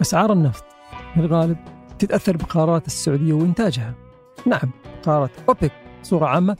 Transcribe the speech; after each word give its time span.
أسعار 0.00 0.32
النفط. 0.32 0.64
في 1.14 1.20
الغالب 1.20 1.56
تتأثر 1.98 2.36
بقرارات 2.36 2.86
السعودية 2.86 3.32
وإنتاجها. 3.32 3.94
نعم 4.46 4.70
قرارات 5.02 5.30
أوبك 5.48 5.72
صورة 6.02 6.26
عامة 6.26 6.56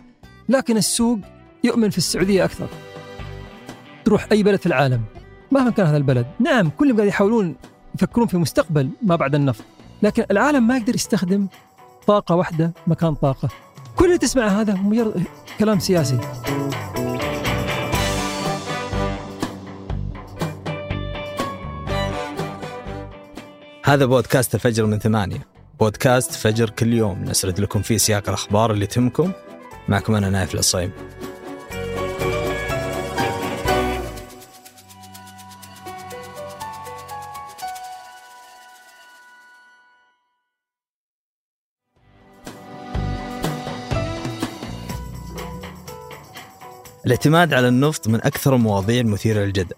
لكن 0.48 0.76
السوق 0.76 1.18
يؤمن 1.64 1.90
في 1.90 1.98
السعودية 1.98 2.44
أكثر. 2.44 2.66
تروح 4.04 4.26
أي 4.32 4.42
بلد 4.42 4.60
في 4.60 4.66
العالم 4.66 5.02
مهما 5.52 5.70
كان 5.70 5.86
هذا 5.86 5.96
البلد. 5.96 6.26
نعم 6.40 6.70
كلهم 6.70 6.96
قاعد 6.96 7.08
يحاولون 7.08 7.56
يفكرون 7.94 8.26
في 8.26 8.36
مستقبل 8.36 8.90
ما 9.02 9.16
بعد 9.16 9.34
النفط 9.34 9.64
لكن 10.02 10.24
العالم 10.30 10.66
ما 10.66 10.76
يقدر 10.76 10.94
يستخدم 10.94 11.46
طاقة 12.06 12.34
واحدة 12.34 12.72
مكان 12.86 13.14
طاقة. 13.14 13.48
كل 13.96 14.04
اللي 14.04 14.18
تسمع 14.18 14.46
هذا 14.46 14.74
مجرد 14.74 15.24
كلام 15.58 15.78
سياسي. 15.78 16.20
هذا 23.88 24.04
بودكاست 24.04 24.54
الفجر 24.54 24.86
من 24.86 24.98
ثمانية. 24.98 25.46
بودكاست 25.80 26.32
فجر 26.32 26.70
كل 26.70 26.92
يوم. 26.92 27.24
نسرد 27.24 27.60
لكم 27.60 27.82
فيه 27.82 27.96
سياق 27.96 28.28
الأخبار 28.28 28.70
اللي 28.70 28.86
تهمكم. 28.86 29.32
معكم 29.88 30.14
أنا 30.14 30.30
نايف 30.30 30.54
العصيم 30.54 30.92
الاعتماد 47.06 47.54
على 47.54 47.68
النفط 47.68 48.08
من 48.08 48.24
أكثر 48.24 48.54
المواضيع 48.54 49.00
المثيرة 49.00 49.40
للجدل. 49.40 49.76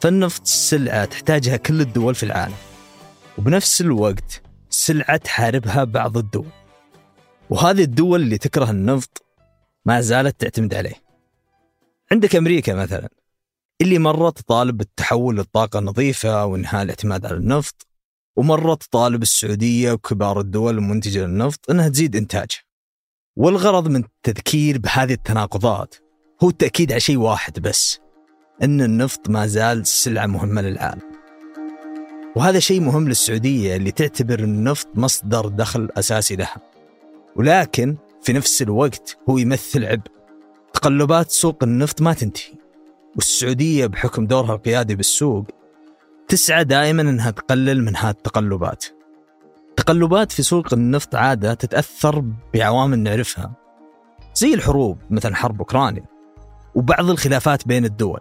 فالنفط 0.00 0.46
سلعة 0.46 1.04
تحتاجها 1.04 1.56
كل 1.56 1.80
الدول 1.80 2.14
في 2.14 2.22
العالم. 2.22 2.69
وبنفس 3.38 3.80
الوقت 3.80 4.42
سلعة 4.70 5.16
تحاربها 5.16 5.84
بعض 5.84 6.16
الدول. 6.18 6.50
وهذه 7.50 7.82
الدول 7.82 8.22
اللي 8.22 8.38
تكره 8.38 8.70
النفط 8.70 9.24
ما 9.84 10.00
زالت 10.00 10.40
تعتمد 10.40 10.74
عليه. 10.74 10.94
عندك 12.12 12.36
أمريكا 12.36 12.74
مثلا 12.74 13.08
اللي 13.80 13.98
مرة 13.98 14.30
تطالب 14.30 14.76
بالتحول 14.76 15.36
للطاقة 15.36 15.78
النظيفة 15.78 16.44
وإنهاء 16.44 16.82
الاعتماد 16.82 17.26
على 17.26 17.36
النفط 17.36 17.86
ومرة 18.36 18.74
تطالب 18.74 19.22
السعودية 19.22 19.92
وكبار 19.92 20.40
الدول 20.40 20.78
المنتجة 20.78 21.18
للنفط 21.18 21.70
أنها 21.70 21.88
تزيد 21.88 22.16
إنتاجها. 22.16 22.60
والغرض 23.36 23.88
من 23.88 24.04
التذكير 24.04 24.78
بهذه 24.78 25.12
التناقضات 25.12 25.94
هو 26.42 26.48
التأكيد 26.48 26.92
على 26.92 27.00
شيء 27.00 27.16
واحد 27.16 27.60
بس 27.60 27.98
أن 28.62 28.80
النفط 28.80 29.28
ما 29.28 29.46
زال 29.46 29.86
سلعة 29.86 30.26
مهمة 30.26 30.62
للعالم. 30.62 31.09
وهذا 32.36 32.58
شيء 32.58 32.80
مهم 32.80 33.08
للسعودية 33.08 33.76
اللي 33.76 33.90
تعتبر 33.90 34.38
النفط 34.38 34.88
مصدر 34.94 35.48
دخل 35.48 35.88
أساسي 35.96 36.36
لها. 36.36 36.56
ولكن 37.36 37.96
في 38.22 38.32
نفس 38.32 38.62
الوقت 38.62 39.18
هو 39.30 39.38
يمثل 39.38 39.84
عبء. 39.84 40.10
تقلبات 40.72 41.30
سوق 41.30 41.62
النفط 41.62 42.02
ما 42.02 42.12
تنتهي 42.12 42.52
والسعودية 43.16 43.86
بحكم 43.86 44.26
دورها 44.26 44.54
القيادي 44.54 44.94
بالسوق 44.94 45.44
تسعى 46.28 46.64
دائما 46.64 47.02
أنها 47.02 47.30
تقلل 47.30 47.84
من 47.84 47.96
هذه 47.96 48.10
التقلبات. 48.10 48.84
تقلبات 49.76 50.32
في 50.32 50.42
سوق 50.42 50.74
النفط 50.74 51.14
عادة 51.14 51.54
تتأثر 51.54 52.24
بعوامل 52.54 52.98
نعرفها 52.98 53.52
زي 54.34 54.54
الحروب 54.54 54.98
مثل 55.10 55.34
حرب 55.34 55.58
أوكرانيا 55.58 56.04
وبعض 56.74 57.10
الخلافات 57.10 57.68
بين 57.68 57.84
الدول. 57.84 58.20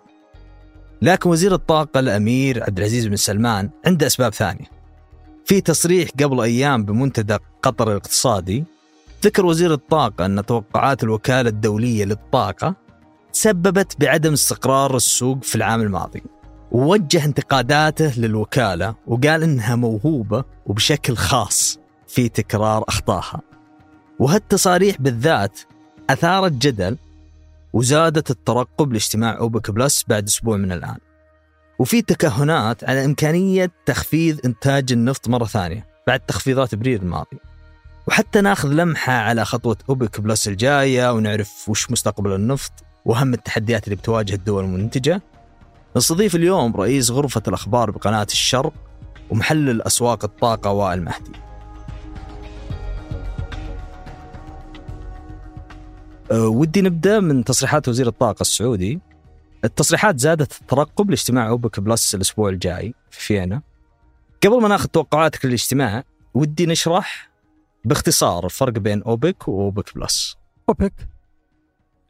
لكن 1.01 1.29
وزير 1.29 1.53
الطاقة 1.53 1.99
الأمير 1.99 2.63
عبد 2.63 2.77
العزيز 2.77 3.07
بن 3.07 3.15
سلمان 3.15 3.69
عنده 3.85 4.07
أسباب 4.07 4.33
ثانية. 4.33 4.65
في 5.45 5.61
تصريح 5.61 6.09
قبل 6.19 6.41
أيام 6.41 6.83
بمنتدى 6.83 7.37
قطر 7.63 7.91
الاقتصادي 7.91 8.63
ذكر 9.23 9.45
وزير 9.45 9.73
الطاقة 9.73 10.25
أن 10.25 10.45
توقعات 10.45 11.03
الوكالة 11.03 11.49
الدولية 11.49 12.05
للطاقة 12.05 12.75
تسببت 13.33 13.95
بعدم 13.99 14.33
استقرار 14.33 14.95
السوق 14.95 15.43
في 15.43 15.55
العام 15.55 15.81
الماضي. 15.81 16.23
ووجه 16.71 17.25
انتقاداته 17.25 18.19
للوكالة 18.19 18.95
وقال 19.07 19.43
إنها 19.43 19.75
موهوبة 19.75 20.43
وبشكل 20.65 21.15
خاص 21.15 21.79
في 22.07 22.29
تكرار 22.29 22.83
أخطائها. 22.87 23.41
وهالتصاريح 24.19 25.01
بالذات 25.01 25.59
أثارت 26.09 26.51
جدل 26.51 26.97
وزادت 27.73 28.31
الترقب 28.31 28.93
لاجتماع 28.93 29.37
أوبك 29.37 29.71
بلس 29.71 30.05
بعد 30.07 30.27
أسبوع 30.27 30.57
من 30.57 30.71
الآن. 30.71 30.97
وفي 31.79 32.01
تكهنات 32.01 32.83
على 32.83 33.05
إمكانية 33.05 33.71
تخفيض 33.85 34.39
إنتاج 34.45 34.91
النفط 34.91 35.27
مرة 35.27 35.45
ثانية 35.45 35.87
بعد 36.07 36.19
تخفيضات 36.19 36.73
ابريل 36.73 37.01
الماضي. 37.01 37.39
وحتى 38.07 38.41
ناخذ 38.41 38.69
لمحة 38.69 39.13
على 39.13 39.45
خطوة 39.45 39.77
أوبك 39.89 40.21
بلس 40.21 40.47
الجاية 40.47 41.13
ونعرف 41.13 41.69
وش 41.69 41.91
مستقبل 41.91 42.33
النفط 42.33 42.71
وأهم 43.05 43.33
التحديات 43.33 43.83
اللي 43.83 43.95
بتواجه 43.95 44.33
الدول 44.33 44.63
المنتجة. 44.63 45.21
نستضيف 45.97 46.35
اليوم 46.35 46.75
رئيس 46.75 47.11
غرفة 47.11 47.43
الأخبار 47.47 47.91
بقناة 47.91 48.27
الشرق 48.31 48.73
ومحلل 49.29 49.81
أسواق 49.81 50.23
الطاقة 50.23 50.71
وائل 50.71 51.03
مهدي. 51.03 51.31
ودي 56.31 56.81
نبدأ 56.81 57.19
من 57.19 57.43
تصريحات 57.43 57.87
وزير 57.87 58.07
الطاقة 58.07 58.41
السعودي. 58.41 58.99
التصريحات 59.63 60.19
زادت 60.19 60.61
الترقب 60.61 61.09
لاجتماع 61.09 61.49
أوبك 61.49 61.79
بلس 61.79 62.15
الأسبوع 62.15 62.49
الجاي 62.49 62.93
في 63.09 63.25
فيينا. 63.25 63.61
قبل 64.43 64.61
ما 64.61 64.67
ناخذ 64.67 64.87
توقعاتك 64.87 65.45
للاجتماع 65.45 66.03
ودي 66.33 66.65
نشرح 66.65 67.29
باختصار 67.85 68.45
الفرق 68.45 68.73
بين 68.73 69.03
أوبك 69.03 69.47
وأوبك 69.47 69.95
بلس. 69.97 70.37
أوبك 70.69 70.93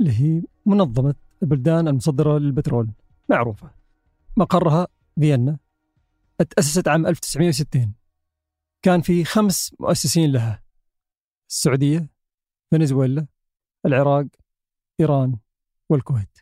اللي 0.02 0.12
هي 0.12 0.42
منظمة 0.66 1.16
البلدان 1.44 1.88
المصدرة 1.88 2.38
للبترول 2.38 2.90
معروفة. 3.30 3.72
مقرها 4.38 4.88
فيينا 5.20 5.58
تأسست 6.56 6.88
عام 6.88 7.08
1960 7.08 7.94
كان 8.82 9.02
في 9.02 9.24
خمس 9.26 9.76
مؤسسين 9.80 10.32
لها 10.32 10.64
السعودية 11.50 12.10
فنزويلا 12.72 13.28
العراق 13.86 14.26
إيران 15.00 15.38
والكويت. 15.90 16.40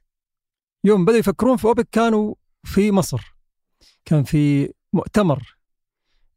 يوم 0.84 1.06
بدأوا 1.06 1.20
يفكرون 1.20 1.58
في 1.58 1.66
أوبك 1.66 1.90
كانوا 1.92 2.36
في 2.64 2.92
مصر. 2.92 3.36
كان 4.06 4.24
في 4.24 4.74
مؤتمر 4.94 5.58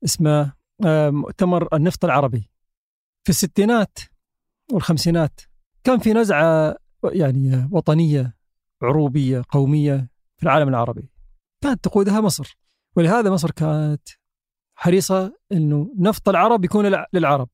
اسمه 0.05 0.53
آه، 0.85 1.11
مؤتمر 1.11 1.69
النفط 1.77 2.05
العربي. 2.05 2.51
في 3.25 3.31
الستينات 3.31 3.99
والخمسينات 4.73 5.41
كان 5.85 5.99
في 5.99 6.13
نزعة 6.13 6.77
يعني 7.05 7.69
وطنية 7.73 8.37
عروبية 8.83 9.43
قومية 9.49 10.11
في 10.37 10.43
العالم 10.43 10.69
العربي. 10.69 11.11
كانت 11.63 11.85
تقودها 11.85 12.21
مصر. 12.21 12.59
ولهذا 12.97 13.31
مصر 13.31 13.51
كانت 13.51 14.09
حريصة 14.75 15.37
أنه 15.53 15.95
نفط 15.99 16.29
العرب 16.29 16.65
يكون 16.65 17.05
للعرب. 17.13 17.49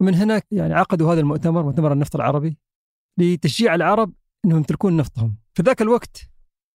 ومن 0.00 0.14
هناك 0.14 0.46
يعني 0.50 0.74
عقدوا 0.74 1.12
هذا 1.12 1.20
المؤتمر 1.20 1.62
مؤتمر 1.62 1.92
النفط 1.92 2.16
العربي. 2.16 2.58
لتشجيع 3.18 3.74
العرب 3.74 4.12
إنهم 4.44 4.58
يمتلكون 4.58 4.96
نفطهم. 4.96 5.36
في 5.54 5.62
ذاك 5.62 5.82
الوقت 5.82 6.30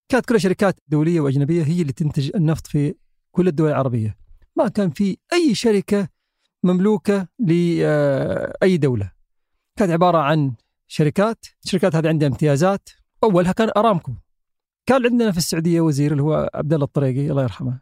كانت 0.10 0.26
كل 0.26 0.42
شركات 0.42 0.80
دولية 0.88 1.20
وأجنبية 1.20 1.64
هي 1.64 1.82
اللي 1.82 1.94
تنتج 1.94 2.32
النفط 2.36 2.68
في 2.68 2.96
كل 3.32 3.48
الدول 3.48 3.70
العربية. 3.70 4.18
ما 4.56 4.68
كان 4.68 4.90
في 4.90 5.18
أي 5.34 5.56
شركة 5.56 6.08
مملوكة 6.64 7.28
لاي 7.40 8.78
دولة. 8.78 9.12
كانت 9.80 9.92
عبارة 9.92 10.18
عن 10.18 10.54
شركات 10.88 11.46
الشركات 11.64 11.96
هذه 11.96 12.08
عندها 12.08 12.28
امتيازات. 12.28 12.90
أولها 13.24 13.52
كان 13.52 13.70
أرامكو. 13.78 14.14
كان 14.86 15.06
عندنا 15.06 15.32
في 15.32 15.38
السعودية 15.38 15.82
وزير 15.82 16.12
اللي 16.12 16.24
هو 16.24 16.50
عبد 16.54 16.74
الله 16.74 16.86
الطريقي 16.86 17.32
الله 17.32 17.44
يرحمه. 17.44 17.82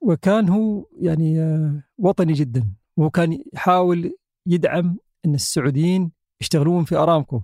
وكان 0.00 0.48
هو 0.48 0.86
يعني 1.00 1.40
آه، 1.40 1.82
وطني 1.98 2.32
جدا. 2.32 2.74
وكان 2.96 3.38
يحاول 3.54 4.16
يدعم 4.46 4.96
إن 5.26 5.34
السعوديين 5.34 6.12
يشتغلون 6.40 6.84
في 6.84 6.96
أرامكو. 6.96 7.42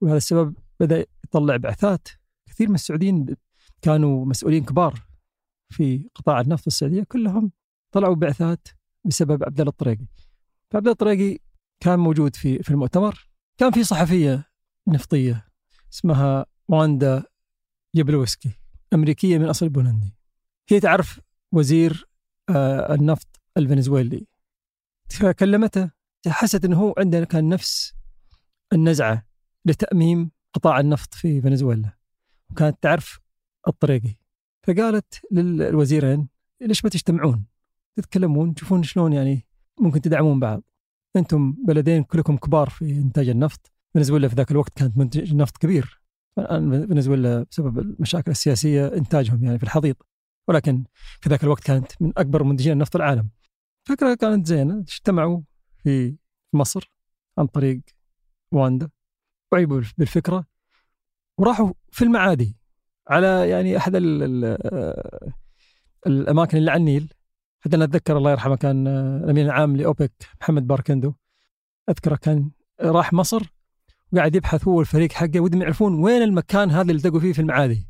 وهذا 0.00 0.16
السبب 0.16 0.54
بدأ 0.80 1.06
يطلع 1.24 1.56
بعثات. 1.56 2.08
كثير 2.46 2.68
من 2.68 2.74
السعوديين 2.74 3.36
كانوا 3.82 4.26
مسؤولين 4.26 4.64
كبار 4.64 5.06
في 5.72 6.08
قطاع 6.14 6.40
النفط 6.40 6.60
في 6.60 6.66
السعودية. 6.66 7.02
كلهم 7.02 7.52
طلعوا 7.92 8.14
بعثات 8.14 8.68
بسبب 9.04 9.44
عبد 9.44 9.60
الله 9.60 9.70
الطريقي. 9.70 10.06
فعبد 10.70 10.86
الله 10.86 10.92
الطريقي 10.92 11.38
كان 11.80 11.98
موجود 11.98 12.36
في 12.36 12.62
في 12.62 12.70
المؤتمر. 12.70 13.30
كان 13.58 13.70
في 13.70 13.84
صحفية 13.84 14.50
نفطية 14.88 15.48
اسمها 15.92 16.46
واندا 16.68 17.24
يبلوسكي 17.94 18.50
أمريكية 18.92 19.38
من 19.38 19.44
أصل 19.44 19.68
بولندي. 19.68 20.14
هي 20.70 20.80
تعرف 20.80 21.20
وزير 21.52 22.08
آه، 22.48 22.94
النفط 22.94 23.40
الفنزويلي. 23.56 24.26
فكلمته 25.10 25.90
حست 26.28 26.64
إنه 26.64 26.80
هو 26.80 26.94
عنده 26.98 27.24
كان 27.24 27.48
نفس 27.48 27.94
النزعة 28.72 29.29
لتأميم 29.64 30.30
قطاع 30.54 30.80
النفط 30.80 31.14
في 31.14 31.40
فنزويلا 31.40 31.96
وكانت 32.50 32.82
تعرف 32.82 33.20
الطريقي 33.68 34.16
فقالت 34.66 35.20
للوزيرين 35.32 36.28
ليش 36.60 36.84
ما 36.84 36.90
تجتمعون؟ 36.90 37.44
تتكلمون 37.96 38.54
تشوفون 38.54 38.82
شلون 38.82 39.12
يعني 39.12 39.46
ممكن 39.80 40.00
تدعمون 40.00 40.40
بعض. 40.40 40.62
أنتم 41.16 41.52
بلدين 41.52 42.02
كلكم 42.02 42.36
كبار 42.36 42.68
في 42.68 42.90
إنتاج 42.90 43.28
النفط. 43.28 43.72
فنزويلا 43.94 44.28
في 44.28 44.34
ذاك 44.34 44.50
الوقت 44.50 44.74
كانت 44.74 44.98
منتج 44.98 45.34
نفط 45.34 45.56
كبير. 45.56 46.02
الان 46.38 46.86
فنزويلا 46.86 47.46
بسبب 47.50 47.78
المشاكل 47.78 48.30
السياسية 48.30 48.86
إنتاجهم 48.86 49.44
يعني 49.44 49.58
في 49.58 49.64
الحضيض. 49.64 49.96
ولكن 50.48 50.84
في 51.20 51.28
ذاك 51.28 51.44
الوقت 51.44 51.64
كانت 51.64 52.02
من 52.02 52.12
أكبر 52.16 52.42
منتجين 52.42 52.72
النفط 52.72 52.96
العالم. 52.96 53.30
فكرة 53.88 54.14
كانت 54.14 54.46
زينة. 54.46 54.80
اجتمعوا 54.80 55.40
في 55.76 56.16
مصر 56.52 56.92
عن 57.38 57.46
طريق 57.46 57.80
واندا. 58.52 58.90
وعجبوا 59.52 59.82
بالفكرة 59.98 60.44
وراحوا 61.38 61.72
في 61.90 62.04
المعادي 62.04 62.56
على 63.08 63.48
يعني 63.48 63.76
أحد 63.76 63.96
الأماكن 66.06 66.58
اللي 66.58 66.70
على 66.70 66.80
النيل. 66.80 67.12
حتى 67.60 67.76
أنا 67.76 67.84
أتذكر 67.84 68.16
الله 68.16 68.30
يرحمه 68.30 68.56
كان 68.56 68.86
الأمين 69.24 69.46
العام 69.46 69.76
لأوبك 69.76 70.12
محمد 70.40 70.66
باركندو. 70.66 71.14
أذكره 71.88 72.16
كان 72.16 72.50
راح 72.80 73.12
مصر 73.12 73.42
وقاعد 74.12 74.34
يبحث 74.34 74.68
هو 74.68 74.78
والفريق 74.78 75.12
حقه 75.12 75.40
ودهم 75.40 75.62
يعرفون 75.62 76.04
وين 76.04 76.22
المكان 76.22 76.70
هذا 76.70 76.82
اللي 76.82 76.94
التقوا 76.94 77.20
فيه 77.20 77.32
في 77.32 77.38
المعادي. 77.38 77.88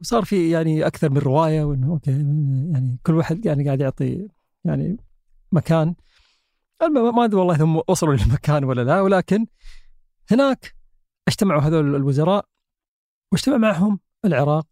وصار 0.00 0.24
في 0.24 0.50
يعني 0.50 0.86
أكثر 0.86 1.10
من 1.10 1.18
رواية 1.18 1.64
وإنه 1.64 1.90
okay 1.90 2.10
يعني 2.72 2.98
كل 3.02 3.14
واحد 3.14 3.46
يعني 3.46 3.64
قاعد 3.64 3.80
يعطي 3.80 4.28
يعني 4.64 4.96
مكان. 5.52 5.94
ما 6.82 7.24
أدري 7.24 7.40
والله 7.40 7.64
هم 7.64 7.82
وصلوا 7.88 8.14
للمكان 8.14 8.64
ولا 8.64 8.84
لا 8.84 9.00
ولكن 9.00 9.46
هناك 10.30 10.74
اجتمعوا 11.28 11.60
هذول 11.60 11.94
الوزراء 11.94 12.46
واجتمع 13.32 13.56
معهم 13.56 14.00
العراق 14.24 14.66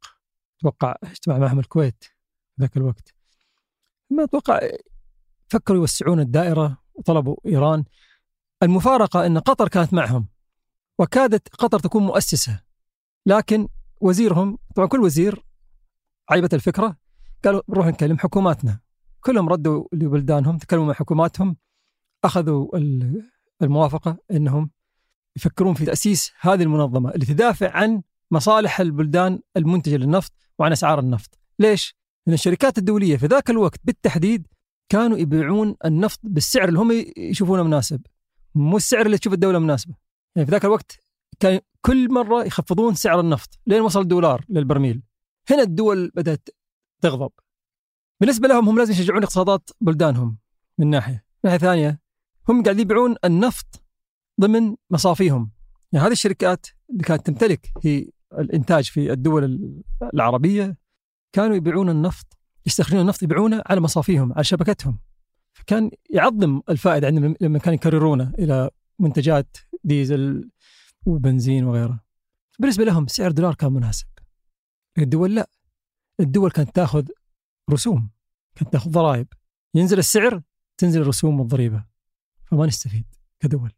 أتوقع 0.60 0.96
اجتمع 1.04 1.38
معهم 1.38 1.58
الكويت 1.58 2.04
ذاك 2.60 2.76
الوقت. 2.76 3.14
ما 4.10 4.24
أتوقع 4.24 4.60
فكروا 5.48 5.78
يوسعون 5.78 6.20
الدائرة 6.20 6.78
وطلبوا 6.94 7.36
إيران. 7.46 7.84
المفارقة 8.62 9.26
إن 9.26 9.38
قطر 9.38 9.68
كانت 9.68 9.94
معهم 9.94 10.28
وكادت 10.98 11.48
قطر 11.56 11.78
تكون 11.78 12.02
مؤسسة. 12.02 12.62
لكن 13.26 13.68
وزيرهم 14.00 14.58
طبعا 14.74 14.88
كل 14.88 15.00
وزير 15.00 15.44
عيبت 16.30 16.54
الفكرة 16.54 16.96
قالوا 17.44 17.62
نروح 17.68 17.86
نكلم 17.86 18.18
حكوماتنا. 18.18 18.80
كلهم 19.20 19.48
ردوا 19.48 19.84
لبلدانهم 19.92 20.58
تكلموا 20.58 20.86
مع 20.86 20.92
حكوماتهم 20.92 21.56
أخذوا 22.24 22.78
الموافقة 23.62 24.18
إنهم 24.30 24.70
يفكرون 25.36 25.74
في 25.74 25.84
تأسيس 25.84 26.32
هذه 26.40 26.62
المنظمة 26.62 27.10
اللي 27.10 27.26
تدافع 27.26 27.70
عن 27.70 28.02
مصالح 28.30 28.80
البلدان 28.80 29.40
المنتجة 29.56 29.96
للنفط 29.96 30.32
وعن 30.58 30.72
أسعار 30.72 30.98
النفط. 30.98 31.38
ليش؟ 31.58 31.96
لأن 32.26 32.34
الشركات 32.34 32.78
الدولية 32.78 33.16
في 33.16 33.26
ذاك 33.26 33.50
الوقت 33.50 33.80
بالتحديد 33.84 34.46
كانوا 34.88 35.18
يبيعون 35.18 35.76
النفط 35.84 36.20
بالسعر 36.22 36.68
اللي 36.68 36.78
هم 36.78 37.04
يشوفونه 37.16 37.62
مناسب 37.62 38.00
مو 38.54 38.76
السعر 38.76 39.06
اللي 39.06 39.18
تشوف 39.18 39.32
الدولة 39.32 39.58
مناسبة. 39.58 39.94
يعني 40.36 40.46
في 40.46 40.52
ذاك 40.52 40.64
الوقت 40.64 41.00
كان 41.40 41.60
كل 41.80 42.12
مرة 42.12 42.44
يخفضون 42.44 42.94
سعر 42.94 43.20
النفط 43.20 43.58
لين 43.66 43.80
وصل 43.80 44.08
دولار 44.08 44.44
للبرميل. 44.48 45.02
هنا 45.50 45.62
الدول 45.62 46.10
بدأت 46.14 46.48
تغضب. 47.00 47.30
بالنسبة 48.20 48.48
لهم 48.48 48.68
هم 48.68 48.78
لازم 48.78 48.92
يشجعون 48.92 49.22
اقتصادات 49.22 49.70
بلدانهم 49.80 50.38
من 50.78 50.90
ناحية، 50.90 51.24
من 51.44 51.50
ناحية 51.50 51.58
ثانية 51.58 52.00
هم 52.48 52.62
قاعدين 52.62 52.82
يبيعون 52.82 53.16
النفط 53.24 53.81
ضمن 54.40 54.76
مصافيهم. 54.90 55.50
يعني 55.92 56.06
هذه 56.06 56.12
الشركات 56.12 56.66
اللي 56.90 57.02
كانت 57.02 57.26
تمتلك 57.26 57.72
هي 57.84 58.10
الإنتاج 58.38 58.84
في 58.84 59.12
الدول 59.12 59.72
العربية 60.14 60.76
كانوا 61.32 61.56
يبيعون 61.56 61.90
النفط 61.90 62.38
يستخرجون 62.66 63.00
النفط 63.00 63.22
يبيعونه 63.22 63.62
على 63.66 63.80
مصافيهم 63.80 64.32
على 64.32 64.44
شبكتهم. 64.44 64.98
فكان 65.52 65.90
يعظم 66.10 66.60
الفائدة 66.68 67.06
عندهم 67.06 67.36
لما 67.40 67.58
كانوا 67.58 67.74
يكررونه 67.74 68.32
إلى 68.38 68.70
منتجات 68.98 69.56
ديزل 69.84 70.50
وبنزين 71.06 71.64
وغيره. 71.64 72.00
بالنسبة 72.58 72.84
لهم 72.84 73.06
سعر 73.06 73.30
دولار 73.30 73.54
كان 73.54 73.72
مناسب. 73.72 74.06
الدول 74.98 75.34
لا. 75.34 75.50
الدول 76.20 76.50
كانت 76.50 76.76
تأخذ 76.76 77.06
رسوم 77.70 78.10
كانت 78.54 78.72
تأخذ 78.72 78.90
ضرائب. 78.90 79.26
ينزل 79.74 79.98
السعر 79.98 80.42
تنزل 80.78 81.00
الرسوم 81.00 81.40
والضريبه 81.40 81.84
فما 82.44 82.66
نستفيد 82.66 83.04
كدول. 83.40 83.72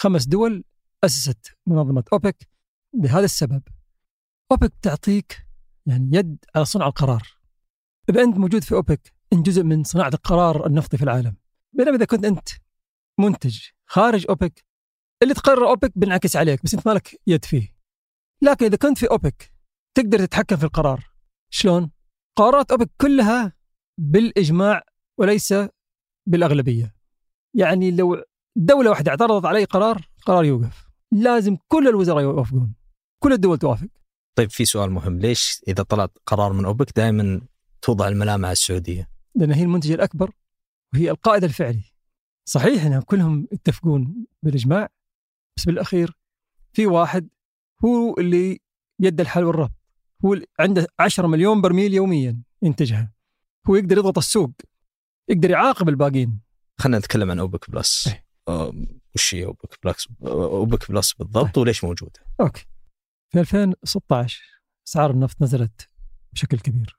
خمس 0.00 0.26
دول 0.26 0.64
أسست 1.04 1.56
منظمة 1.66 2.04
أوبك 2.12 2.48
لهذا 2.94 3.24
السبب. 3.24 3.62
أوبك 4.52 4.72
تعطيك 4.82 5.46
يعني 5.86 6.10
يد 6.12 6.44
على 6.54 6.64
صنع 6.64 6.86
القرار. 6.86 7.22
إذا 8.10 8.22
أنت 8.22 8.36
موجود 8.36 8.64
في 8.64 8.74
أوبك 8.74 9.12
أنت 9.32 9.46
جزء 9.46 9.62
من 9.62 9.84
صناعة 9.84 10.08
القرار 10.14 10.66
النفطي 10.66 10.96
في 10.96 11.02
العالم. 11.02 11.36
بينما 11.72 11.96
إذا 11.96 12.04
كنت 12.04 12.24
أنت 12.24 12.48
منتج 13.20 13.60
خارج 13.86 14.26
أوبك 14.28 14.64
اللي 15.22 15.34
تقرر 15.34 15.68
أوبك 15.68 15.98
بينعكس 15.98 16.36
عليك 16.36 16.62
بس 16.64 16.74
أنت 16.74 16.86
مالك 16.86 17.20
يد 17.26 17.44
فيه. 17.44 17.76
لكن 18.42 18.66
إذا 18.66 18.76
كنت 18.76 18.98
في 18.98 19.10
أوبك 19.10 19.52
تقدر 19.96 20.26
تتحكم 20.26 20.56
في 20.56 20.64
القرار. 20.64 21.10
شلون؟ 21.52 21.90
قرارات 22.36 22.70
أوبك 22.70 22.90
كلها 23.00 23.52
بالإجماع 23.98 24.82
وليس 25.18 25.54
بالأغلبية. 26.26 26.94
يعني 27.54 27.90
لو 27.90 28.24
دولة 28.56 28.90
واحدة 28.90 29.10
اعترضت 29.10 29.44
على 29.46 29.58
اي 29.58 29.64
قرار 29.64 30.08
قرار 30.26 30.44
يوقف. 30.44 30.88
لازم 31.12 31.56
كل 31.68 31.88
الوزراء 31.88 32.22
يوافقون. 32.22 32.74
كل 33.22 33.32
الدول 33.32 33.58
توافق. 33.58 33.88
طيب 34.34 34.50
في 34.50 34.64
سؤال 34.64 34.90
مهم. 34.90 35.18
ليش 35.18 35.60
إذا 35.68 35.82
طلع 35.82 36.08
قرار 36.26 36.52
من 36.52 36.64
أوبك 36.64 36.96
دائما 36.96 37.40
توضع 37.82 38.08
الملامه 38.08 38.46
على 38.48 38.52
السعودية؟ 38.52 39.10
لأن 39.34 39.52
هي 39.52 39.62
المنتج 39.62 39.90
الأكبر 39.92 40.30
وهي 40.94 41.10
القائد 41.10 41.44
الفعلي. 41.44 41.84
صحيح 42.44 42.84
إنهم 42.84 43.00
كلهم 43.00 43.48
يتفقون 43.52 44.26
بالإجماع 44.42 44.88
بس 45.56 45.64
بالأخير 45.64 46.18
في 46.72 46.86
واحد 46.86 47.28
هو 47.84 48.14
اللي 48.18 48.60
بيده 49.00 49.20
الحل 49.20 49.44
والربط. 49.44 49.72
هو 50.24 50.36
عنده 50.60 50.86
10 50.98 51.26
مليون 51.26 51.60
برميل 51.60 51.94
يوميا 51.94 52.42
ينتجها. 52.62 53.12
هو 53.68 53.76
يقدر 53.76 53.98
يضغط 53.98 54.18
السوق 54.18 54.50
يقدر 55.28 55.50
يعاقب 55.50 55.88
الباقيين. 55.88 56.40
خلينا 56.78 56.98
نتكلم 56.98 57.30
عن 57.30 57.38
أوبك 57.38 57.70
بلس. 57.70 58.08
إيه. 58.08 58.29
وش 59.14 59.34
هي 59.34 59.44
أوبك 59.44 59.78
بلس 59.84 60.08
أوبك 60.22 60.90
بلس 60.90 61.12
بالضبط 61.12 61.58
وليش 61.58 61.84
موجودة؟ 61.84 62.20
okay. 62.40 62.66
في 63.32 63.40
2016 63.40 64.42
أسعار 64.88 65.10
النفط 65.10 65.42
نزلت 65.42 65.88
بشكل 66.32 66.58
كبير. 66.58 66.98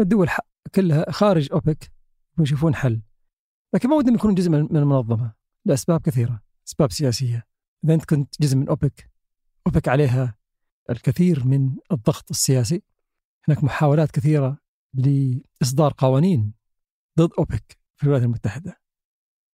الدول 0.00 0.28
كلها 0.74 1.10
خارج 1.10 1.52
أوبك 1.52 1.92
ويشوفون 2.38 2.74
حل. 2.74 3.02
لكن 3.74 3.88
ما 3.88 3.96
ودهم 3.96 4.14
يكونون 4.14 4.34
جزء 4.34 4.50
من 4.50 4.76
المنظمة 4.76 5.34
لأسباب 5.64 6.00
كثيرة 6.00 6.42
أسباب 6.68 6.92
سياسية. 6.92 7.46
إذا 7.84 7.94
أنت 7.94 8.04
كنت 8.04 8.42
جزء 8.42 8.56
من 8.56 8.68
أوبك 8.68 9.10
أوبك 9.66 9.88
عليها 9.88 10.38
الكثير 10.90 11.44
من 11.46 11.76
الضغط 11.92 12.30
السياسي. 12.30 12.82
هناك 13.48 13.64
محاولات 13.64 14.10
كثيرة 14.10 14.58
لإصدار 14.94 15.94
قوانين 15.98 16.54
ضد 17.18 17.30
أوبك 17.38 17.78
في 17.96 18.04
الولايات 18.04 18.24
المتحدة. 18.24 18.81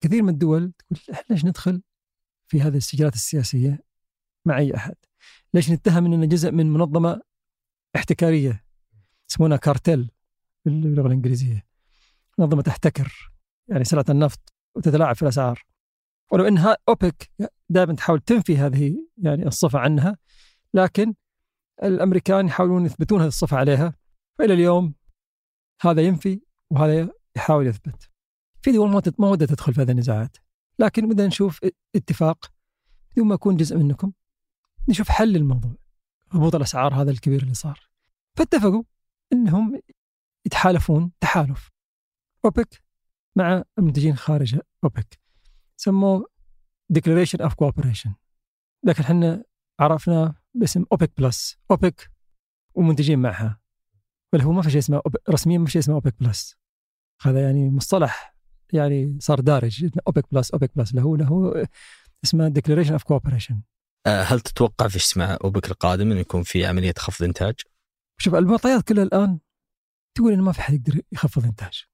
كثير 0.00 0.22
من 0.22 0.28
الدول 0.28 0.72
تقول 0.72 1.16
ليش 1.30 1.44
ندخل 1.44 1.82
في 2.48 2.62
هذه 2.62 2.76
السجلات 2.76 3.14
السياسية 3.14 3.84
مع 4.44 4.58
أي 4.58 4.76
أحد؟ 4.76 4.94
ليش 5.54 5.70
نتهم 5.70 6.04
إننا 6.06 6.26
جزء 6.26 6.50
من 6.50 6.72
منظمة 6.72 7.22
احتكارية 7.96 8.64
يسمونها 9.30 9.56
كارتيل 9.56 10.10
باللغة 10.64 11.06
الإنجليزية؟ 11.06 11.66
منظمة 12.38 12.62
تحتكر 12.62 13.32
يعني 13.68 13.84
سلعة 13.84 14.04
النفط 14.08 14.54
وتتلاعب 14.74 15.14
في 15.14 15.22
الأسعار. 15.22 15.64
ولو 16.32 16.48
إنها 16.48 16.76
أوبك 16.88 17.30
دائما 17.68 17.94
تحاول 17.94 18.20
تنفي 18.20 18.56
هذه 18.56 19.06
يعني 19.16 19.46
الصفة 19.46 19.78
عنها 19.78 20.18
لكن 20.74 21.14
الأمريكان 21.82 22.46
يحاولون 22.46 22.86
يثبتون 22.86 23.20
هذه 23.20 23.28
الصفة 23.28 23.56
عليها 23.56 23.94
فإلى 24.38 24.54
اليوم 24.54 24.94
هذا 25.80 26.02
ينفي 26.02 26.40
وهذا 26.70 27.10
يحاول 27.36 27.66
يثبت. 27.66 28.07
في 28.62 28.72
دول 28.72 29.02
ما 29.18 29.28
ودها 29.28 29.46
تدخل 29.46 29.74
في 29.74 29.80
هذه 29.80 29.90
النزاعات. 29.90 30.36
لكن 30.78 31.08
بدنا 31.08 31.26
نشوف 31.26 31.60
اتفاق 31.96 32.52
بدون 33.12 33.26
ما 33.26 33.34
اكون 33.34 33.56
جزء 33.56 33.76
منكم 33.76 34.12
نشوف 34.88 35.08
حل 35.08 35.32
للموضوع 35.32 35.76
هبوط 36.30 36.54
الأسعار 36.54 36.94
هذا 36.94 37.10
الكبير 37.10 37.42
اللي 37.42 37.54
صار. 37.54 37.80
فاتفقوا 38.36 38.82
إنهم 39.32 39.80
يتحالفون 40.46 41.12
تحالف 41.20 41.70
أوبك 42.44 42.82
مع 43.36 43.64
المنتجين 43.78 44.16
خارج 44.16 44.58
أوبك. 44.84 45.20
سموه 45.76 46.26
Declaration 46.90 47.40
of 47.40 47.54
Cooperation 47.54 48.14
لكن 48.84 49.02
إحنا 49.02 49.44
عرفناه 49.80 50.34
باسم 50.54 50.84
أوبك 50.92 51.12
بلس. 51.18 51.58
أوبك 51.70 52.10
ومنتجين 52.74 53.18
معها. 53.18 53.60
بل 54.32 54.40
هو 54.40 54.52
ما 54.52 54.62
في 54.62 54.70
شيء 54.70 54.78
اسمه 54.78 55.02
رسميا 55.30 55.58
ما 55.58 55.64
في 55.64 55.70
شيء 55.70 55.82
اسمه 55.82 55.94
أوبك 55.94 56.14
بلس. 56.20 56.56
هذا 57.22 57.42
يعني 57.42 57.70
مصطلح 57.70 58.37
يعني 58.72 59.18
صار 59.20 59.40
دارج. 59.40 59.90
اوبك 60.06 60.24
بلس 60.32 60.50
اوبك 60.50 60.70
بلس 60.76 60.94
له 60.94 61.16
له 61.16 61.66
اسمه 62.24 62.48
Declaration 62.48 62.92
of 62.92 63.02
Cooperation 63.02 63.60
هل 64.06 64.40
تتوقع 64.40 64.88
في 64.88 64.96
اجتماع 64.96 65.38
أوبك 65.44 65.70
القادم 65.70 66.10
إنه 66.12 66.20
يكون 66.20 66.42
في 66.42 66.66
عملية 66.66 66.94
خفض 66.98 67.24
إنتاج؟ 67.24 67.54
شوف 68.18 68.34
المعطيات 68.34 68.82
كلها 68.88 69.04
الآن 69.04 69.38
تقول 70.14 70.32
إنه 70.32 70.42
ما 70.42 70.52
في 70.52 70.62
حد 70.62 70.74
يقدر 70.74 71.02
يخفض 71.12 71.44
إنتاج. 71.44 71.84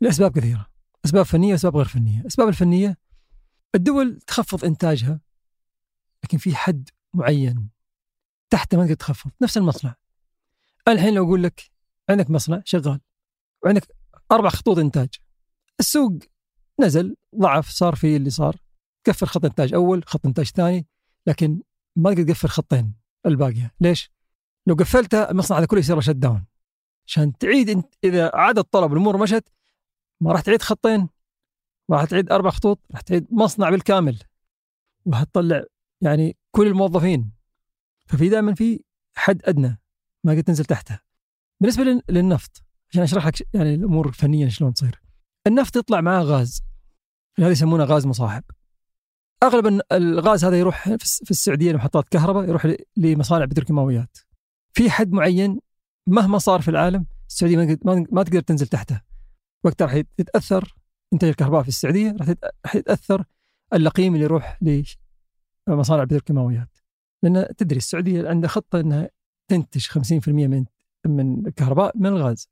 لأسباب 0.00 0.38
كثيرة. 0.38 0.66
أسباب 1.04 1.24
فنية 1.24 1.52
واسباب 1.52 1.76
غير 1.76 1.84
فنية. 1.84 2.20
الاسباب 2.20 2.48
الفنية 2.48 2.98
الدول 3.74 4.20
تخفض 4.26 4.64
إنتاجها 4.64 5.20
لكن 6.24 6.38
في 6.38 6.56
حد 6.56 6.88
معين 7.14 7.70
تحته 8.50 8.76
ما 8.76 8.84
تقدر 8.84 8.94
تخفض. 8.94 9.30
نفس 9.42 9.56
المصنع. 9.56 9.94
الحين 10.88 11.14
لو 11.14 11.24
أقول 11.24 11.42
لك 11.42 11.70
عندك 12.10 12.30
مصنع 12.30 12.62
شغال 12.64 13.00
وعندك 13.64 13.96
أربع 14.32 14.48
خطوط 14.48 14.78
إنتاج. 14.78 15.08
السوق 15.80 16.12
نزل 16.80 17.16
ضعف 17.36 17.68
صار 17.68 17.94
في 17.94 18.16
اللي 18.16 18.30
صار. 18.30 18.56
قفل 19.06 19.26
خط 19.26 19.44
إنتاج 19.44 19.74
أول 19.74 20.04
خط 20.06 20.26
إنتاج 20.26 20.46
ثاني 20.46 20.86
لكن 21.26 21.62
ما 21.96 22.14
تقدر 22.14 22.34
تقفل 22.34 22.48
خطين 22.48 22.94
الباقية. 23.26 23.74
ليش؟ 23.80 24.10
لو 24.66 24.74
قفلتها 24.74 25.30
المصنع 25.30 25.58
هذا 25.58 25.66
كله 25.66 25.80
يصير 25.80 26.00
شت 26.00 26.10
داون 26.10 26.44
عشان 27.06 27.38
تعيد 27.38 27.70
انت 27.70 27.94
إذا 28.04 28.30
عاد 28.34 28.58
الطلب 28.58 28.90
والامور 28.90 29.16
مشت 29.16 29.48
ما 30.20 30.32
راح 30.32 30.40
تعيد 30.40 30.62
خطين 30.62 31.08
راح 31.90 32.04
تعيد 32.04 32.32
أربع 32.32 32.50
خطوط 32.50 32.80
راح 32.92 33.00
تعيد 33.00 33.26
مصنع 33.30 33.70
بالكامل. 33.70 34.18
وهتطلع 35.04 35.64
يعني 36.00 36.36
كل 36.50 36.66
الموظفين. 36.66 37.32
ففي 38.06 38.28
دائما 38.28 38.54
في 38.54 38.80
حد 39.16 39.42
أدنى 39.44 39.80
ما 40.24 40.32
قد 40.32 40.42
تنزل 40.42 40.64
تحته. 40.64 40.98
بالنسبة 41.60 42.02
للنفط 42.08 42.62
عشان 42.90 43.02
أشرح 43.02 43.26
لك 43.26 43.54
يعني 43.54 43.74
الأمور 43.74 44.12
فنيا 44.12 44.48
شلون 44.48 44.74
تصير. 44.74 45.03
النفط 45.46 45.76
يطلع 45.76 46.00
معاه 46.00 46.22
غاز. 46.22 46.62
هذا 47.38 47.50
يسمونه 47.50 47.84
غاز 47.84 48.06
مصاحب. 48.06 48.42
أغلب 49.42 49.80
الغاز 49.92 50.44
هذا 50.44 50.58
يروح 50.58 50.88
في 50.98 51.30
السعودية 51.30 51.72
لمحطات 51.72 52.08
كهرباء 52.08 52.48
يروح 52.48 52.76
لمصانع 52.96 53.44
بتروكيماويات 53.44 54.18
في 54.72 54.90
حد 54.90 55.12
معين 55.12 55.60
مهما 56.06 56.38
صار 56.38 56.60
في 56.62 56.68
العالم 56.68 57.06
السعودية 57.28 57.78
ما 58.12 58.22
تقدر 58.22 58.40
تنزل 58.40 58.66
تحته. 58.66 59.00
وقتها 59.64 59.84
راح 59.84 59.94
يتأثر 59.94 60.74
إنتاج 61.12 61.30
الكهرباء 61.30 61.62
في 61.62 61.68
السعودية 61.68 62.16
راح 62.20 62.74
يتأثر 62.76 63.24
اللقيم 63.74 64.14
اللي 64.14 64.24
يروح 64.24 64.58
لمصانع 65.68 66.02
البتروكيماويات 66.02 66.78
لأن 67.22 67.48
تدري 67.56 67.76
السعودية 67.76 68.28
عندها 68.28 68.48
خطة 68.48 68.80
إنها 68.80 69.10
تنتج 69.48 69.86
50% 69.86 70.28
من 70.28 70.64
من 71.06 71.46
الكهرباء 71.46 71.98
من 71.98 72.06
الغاز. 72.06 72.48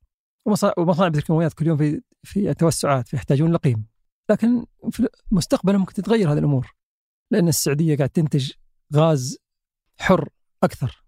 ومصانع 0.47 1.07
البتروكيماويات 1.07 1.53
كل 1.53 1.67
يوم 1.67 1.77
في 1.77 2.03
في 2.23 2.55
توسعات 2.55 3.09
فيحتاجون 3.09 3.52
لقيم. 3.52 3.87
لكن 4.31 4.67
في 4.91 5.09
المستقبل 5.33 5.79
ممكن 5.79 5.95
تتغير 5.95 6.33
هذه 6.33 6.38
الأمور 6.38 6.75
لأن 7.31 7.49
السعودية 7.49 7.97
قاعد 7.97 8.11
تنتج 8.11 8.52
غاز 8.95 9.38
حر 10.00 10.29
أكثر. 10.62 11.05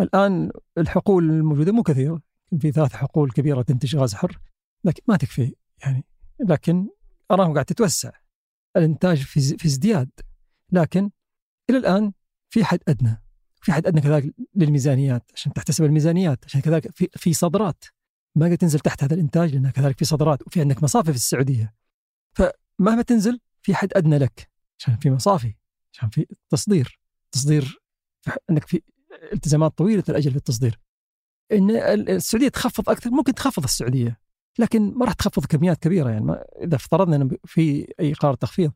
الآن 0.00 0.50
الحقول 0.78 1.30
الموجودة 1.30 1.72
مو 1.72 1.82
كثيره 1.82 2.22
في 2.60 2.72
ثلاث 2.72 2.92
حقول 2.92 3.30
كبيرة 3.30 3.62
تنتج 3.62 3.96
غاز 3.96 4.14
حر 4.14 4.40
لكن 4.84 5.02
ما 5.08 5.16
تكفي 5.16 5.54
يعني. 5.82 6.04
لكن 6.48 6.88
أراهم 7.30 7.52
قاعد 7.52 7.64
تتوسع. 7.64 8.10
الإنتاج 8.76 9.22
في 9.22 9.40
في 9.40 9.66
ازدياد. 9.66 10.10
لكن 10.72 11.10
إلى 11.70 11.78
الآن 11.78 12.12
في 12.50 12.64
حد 12.64 12.78
أدنى. 12.88 13.22
في 13.62 13.72
حد 13.72 13.86
أدنى 13.86 14.00
كذلك 14.00 14.34
للميزانيات 14.54 15.30
عشان 15.34 15.52
تحتسب 15.52 15.84
الميزانيات 15.84 16.44
عشان 16.44 16.60
كذلك 16.60 16.96
في 16.96 17.08
في 17.12 17.32
صادرات. 17.32 17.84
ما 18.34 18.46
قد 18.46 18.56
تنزل 18.56 18.78
تحت 18.80 19.04
هذا 19.04 19.14
الإنتاج 19.14 19.54
لأن 19.54 19.70
كذلك 19.70 19.98
في 19.98 20.04
صادرات 20.04 20.46
وفي 20.46 20.60
عندك 20.60 20.82
مصافي 20.82 21.10
في 21.10 21.16
السعودية. 21.16 21.74
فمهما 22.32 23.02
تنزل 23.02 23.40
في 23.62 23.74
حد 23.74 23.88
أدنى 23.96 24.18
لك 24.18 24.50
عشان 24.78 24.96
في 24.96 25.10
مصافي 25.10 25.54
عشان 25.92 26.08
في 26.08 26.26
تصدير. 26.50 27.00
تصدير 27.32 27.80
عندك 28.50 28.66
في 28.66 28.82
التزامات 29.32 29.78
طويلة 29.78 30.04
الأجل 30.08 30.30
في 30.30 30.36
التصدير. 30.36 30.80
إن 31.52 31.70
السعودية 31.70 32.48
تخفض 32.48 32.90
أكثر 32.90 33.10
ممكن 33.10 33.34
تخفض 33.34 33.64
السعودية 33.64 34.20
لكن 34.58 34.94
ما 34.94 35.04
راح 35.04 35.12
تخفض 35.12 35.46
كميات 35.46 35.78
كبيرة 35.78 36.10
يعني. 36.10 36.24
ما 36.24 36.44
إذا 36.62 36.76
افترضنا 36.76 37.16
ان 37.16 37.36
في 37.44 37.94
أي 38.00 38.12
قرار 38.12 38.34
تخفيض 38.34 38.72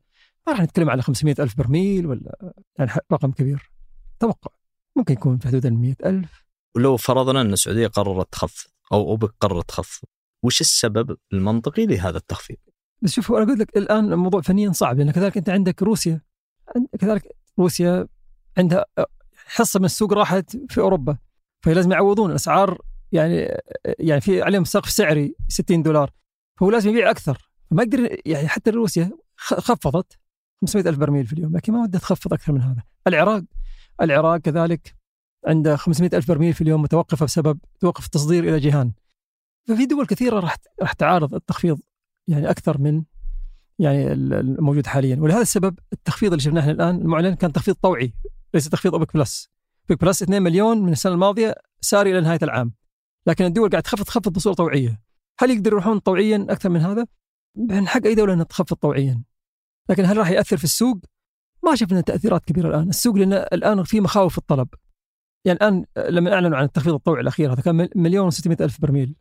ما 0.47 0.53
راح 0.53 0.61
نتكلم 0.61 0.89
على 0.89 1.01
500 1.01 1.35
ألف 1.39 1.57
برميل 1.57 2.07
ولا 2.07 2.53
يعني 2.79 2.91
رقم 3.11 3.31
كبير. 3.31 3.71
توقع. 4.19 4.51
ممكن 4.95 5.13
يكون 5.13 5.37
في 5.37 5.47
حدود 5.47 5.65
ال 5.65 5.73
100 5.73 5.95
ألف. 6.05 6.45
ولو 6.75 6.97
فرضنا 6.97 7.41
أن 7.41 7.53
السعودية 7.53 7.87
قررت 7.87 8.31
تخفض. 8.31 8.69
أو 8.91 9.09
أوبك 9.09 9.33
قررت 9.39 9.69
تخفض. 9.69 10.07
وش 10.43 10.61
السبب 10.61 11.17
المنطقي 11.33 11.85
لهذا 11.85 12.17
التخفيض؟ 12.17 12.57
بس 13.01 13.11
شوف 13.11 13.31
أنا 13.31 13.45
قلت 13.45 13.59
لك 13.59 13.77
الآن 13.77 14.13
الموضوع 14.13 14.41
فنيا 14.41 14.71
صعب 14.71 14.97
لأن 14.97 15.11
كذلك 15.11 15.37
أنت 15.37 15.49
عندك 15.49 15.83
روسيا. 15.83 16.21
كذلك 16.99 17.35
روسيا 17.59 18.07
عندها 18.57 18.85
حصة 19.45 19.79
من 19.79 19.85
السوق 19.85 20.13
راحت 20.13 20.57
في 20.69 20.81
أوروبا 20.81 21.17
فلازم 21.65 21.91
يعوضون 21.91 22.29
الأسعار 22.29 22.81
يعني 23.11 23.57
يعني 23.99 24.21
في 24.21 24.41
عليهم 24.41 24.63
سقف 24.63 24.89
سعري 24.89 25.35
60 25.47 25.83
دولار 25.83 26.11
فهو 26.59 26.69
لازم 26.71 26.89
يبيع 26.89 27.11
أكثر. 27.11 27.49
ما 27.71 27.83
يقدر 27.83 28.17
يعني 28.25 28.47
حتى 28.47 28.69
روسيا 28.69 29.11
خفضت 29.37 30.19
500 30.61 30.89
ألف 30.89 30.97
برميل 30.97 31.27
في 31.27 31.33
اليوم 31.33 31.55
لكن 31.55 31.73
ما 31.73 31.81
ودها 31.81 31.99
تخفض 31.99 32.33
أكثر 32.33 32.53
من 32.53 32.61
هذا. 32.61 32.83
العراق 33.07 33.43
العراق 34.01 34.37
كذلك 34.37 34.95
عنده 35.45 35.75
500 35.75 36.09
ألف 36.13 36.27
برميل 36.27 36.53
في 36.53 36.61
اليوم 36.61 36.81
متوقفة 36.81 37.25
بسبب 37.25 37.59
توقف 37.79 38.05
التصدير 38.05 38.43
إلى 38.43 38.59
جيهان 38.59 38.91
ففي 39.67 39.85
دول 39.85 40.05
كثيرة 40.05 40.39
راح 40.39 40.55
راح 40.81 40.93
تعارض 40.93 41.35
التخفيض 41.35 41.79
يعني 42.27 42.49
أكثر 42.49 42.77
من 42.77 43.03
يعني 43.79 44.13
الموجود 44.13 44.87
حاليا. 44.87 45.15
ولهذا 45.19 45.41
السبب 45.41 45.79
التخفيض 45.93 46.31
اللي 46.31 46.43
شفناه 46.43 46.71
الآن 46.71 46.95
المعلن 46.95 47.35
كان 47.35 47.53
تخفيض 47.53 47.75
طوعي 47.75 48.13
ليس 48.53 48.69
تخفيض 48.69 48.93
أوبك 48.93 49.13
بلس. 49.13 49.49
أوبك 49.89 50.01
بلس 50.01 50.23
2 50.23 50.41
مليون 50.41 50.81
من 50.81 50.91
السنة 50.91 51.13
الماضية 51.13 51.55
ساري 51.81 52.11
إلى 52.11 52.21
نهاية 52.21 52.39
العام. 52.43 52.73
لكن 53.27 53.45
الدول 53.45 53.69
قاعد 53.69 53.83
تخفض 53.83 54.05
تخفض 54.05 54.33
بصورة 54.33 54.53
طوعية. 54.53 55.01
هل 55.39 55.51
يقدروا 55.51 55.79
يروحون 55.79 55.99
طوعيا 55.99 56.45
أكثر 56.49 56.69
من 56.69 56.81
هذا؟ 56.81 57.05
من 57.55 57.87
حق 57.87 58.05
أي 58.05 58.15
دولة 58.15 58.33
أنها 58.33 58.43
تخفض 58.43 58.77
طوعيا. 58.77 59.23
لكن 59.89 60.05
هل 60.05 60.17
راح 60.17 60.29
يأثر 60.29 60.57
في 60.57 60.63
السوق؟ 60.63 60.97
ما 61.63 61.75
شفنا 61.75 62.01
تأثيرات 62.01 62.45
كبيرة 62.45 62.67
الآن، 62.69 62.89
السوق 62.89 63.15
لأن 63.15 63.33
الآن 63.33 63.83
في 63.83 64.01
مخاوف 64.01 64.37
الطلب. 64.37 64.67
يعني 65.45 65.57
الآن 65.57 65.85
لما 65.97 66.33
أعلنوا 66.33 66.57
عن 66.57 66.63
التخفيض 66.63 66.93
الطوعي 66.93 67.21
الأخير 67.21 67.53
هذا 67.53 67.61
كان 67.61 67.89
مليون 67.95 68.31
و600 68.31 68.61
ألف 68.61 68.81
برميل. 68.81 69.15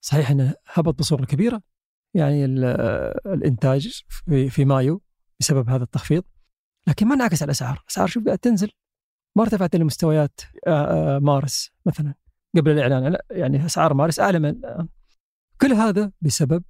صحيح 0.00 0.30
إنه 0.30 0.54
هبط 0.66 0.98
بصورة 0.98 1.24
كبيرة. 1.24 1.62
يعني 2.14 2.44
الإنتاج 2.44 4.02
في 4.08 4.50
في 4.50 4.64
مايو 4.64 5.02
بسبب 5.40 5.70
هذا 5.70 5.84
التخفيض. 5.84 6.24
لكن 6.86 7.06
ما 7.06 7.14
انعكس 7.14 7.42
على 7.42 7.46
الأسعار، 7.46 7.80
الأسعار 7.82 8.06
شوف 8.06 8.24
قاعد 8.24 8.38
تنزل. 8.38 8.70
ما 9.36 9.42
ارتفعت 9.42 9.76
لمستويات 9.76 10.40
مارس 11.20 11.70
مثلا. 11.86 12.14
قبل 12.56 12.70
الإعلان. 12.70 13.12
لا 13.12 13.24
يعني 13.30 13.66
أسعار 13.66 13.94
مارس 13.94 14.20
أعلى 14.20 14.38
من. 14.38 14.60
كل 15.60 15.72
هذا 15.72 16.12
بسبب 16.20 16.64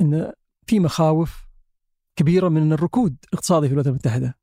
إن 0.00 0.32
في 0.66 0.80
مخاوف 0.80 1.48
كبيرة 2.16 2.48
من 2.48 2.72
الركود 2.72 3.16
الاقتصادي 3.28 3.66
في 3.66 3.72
الولايات 3.72 3.86
المتحدة. 3.86 4.38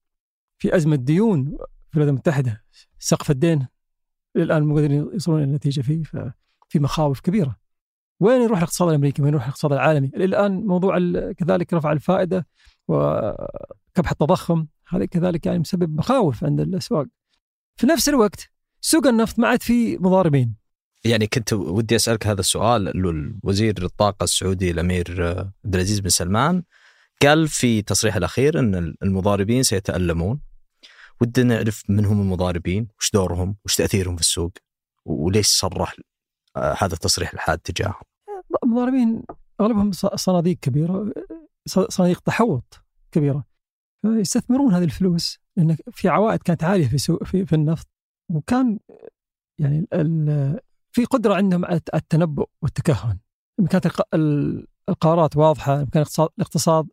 في 0.57 0.75
أزمة 0.75 0.95
ديون 0.95 1.57
الولايات 1.97 2.09
المتحدة 2.09 2.63
سقف 2.99 3.31
الدين 3.31 3.67
الآن 4.35 4.63
مو 4.63 4.75
قادرين 4.75 4.99
يوصلون 5.13 5.37
إلى 5.37 5.47
النتيجة 5.47 5.81
فيه 5.81 6.03
ففي 6.03 6.79
مخاوف 6.79 7.19
كبيرة. 7.19 7.55
وين 8.19 8.41
يروح 8.41 8.57
الاقتصاد 8.57 8.89
الأمريكي؟ 8.89 9.21
وين 9.21 9.31
يروح 9.31 9.43
الاقتصاد 9.43 9.71
العالمي؟ 9.71 10.07
الآن 10.07 10.65
موضوع 10.65 10.99
كذلك 11.37 11.73
رفع 11.73 11.91
الفائدة 11.91 12.47
وكبح 12.87 14.11
التضخم 14.11 14.67
هذا 14.87 15.05
كذلك 15.05 15.45
يعني 15.45 15.59
مسبب 15.59 15.97
مخاوف 15.97 16.43
عند 16.43 16.59
الأسواق. 16.61 17.05
في 17.75 17.87
نفس 17.87 18.09
الوقت 18.09 18.49
سوق 18.81 19.07
النفط 19.07 19.39
ما 19.39 19.47
عاد 19.47 19.63
فيه 19.63 19.97
مضاربين. 19.97 20.55
يعني 21.05 21.27
كنت 21.27 21.53
ودي 21.53 21.95
أسألك 21.95 22.27
هذا 22.27 22.39
السؤال 22.39 22.87
الوزير 22.87 23.83
الطاقة 23.83 24.23
السعودي 24.23 24.71
الأمير 24.71 25.23
عبد 25.65 25.75
العزيز 25.75 25.99
بن 25.99 26.09
سلمان 26.09 26.63
قال 27.21 27.47
في 27.47 27.81
تصريحه 27.81 28.17
الأخير 28.17 28.59
إن 28.59 28.95
المضاربين 29.03 29.63
سيتألمون. 29.63 30.39
ودنا 31.21 31.55
نعرف 31.55 31.83
من 31.89 32.05
هم 32.05 32.21
المضاربين 32.21 32.87
وش 32.99 33.11
دورهم 33.11 33.55
وش 33.65 33.75
تأثيرهم 33.75 34.15
في 34.15 34.21
السوق 34.21 34.51
وليش 35.05 35.47
صرح 35.47 35.95
آه، 36.55 36.75
هذا 36.79 36.93
التصريح 36.93 37.33
الحاد 37.33 37.59
تجاههم. 37.59 38.01
المضاربين 38.63 39.23
أغلبهم 39.61 39.91
صناديق 39.91 40.57
كبيرة 40.57 41.13
صناديق 41.67 42.19
تحوط 42.19 42.81
كبيرة. 43.11 43.45
يستثمرون 44.05 44.73
هذه 44.73 44.83
الفلوس 44.83 45.39
لأن 45.57 45.77
في 45.91 46.09
عوائد 46.09 46.39
كانت 46.39 46.63
عالية 46.63 46.87
في 46.87 46.97
سوق 46.97 47.23
في, 47.23 47.45
في 47.45 47.55
النفط 47.55 47.87
وكان 48.31 48.79
يعني 49.59 49.87
في 50.91 51.05
قدرة 51.05 51.33
عندهم 51.33 51.65
على 51.65 51.81
التنبؤ 51.93 52.49
والتكهن. 52.61 53.19
كانت 53.69 53.87
القرارات 54.89 55.37
واضحة 55.37 55.85
كان 55.85 56.05
الاقتصاد 56.19 56.87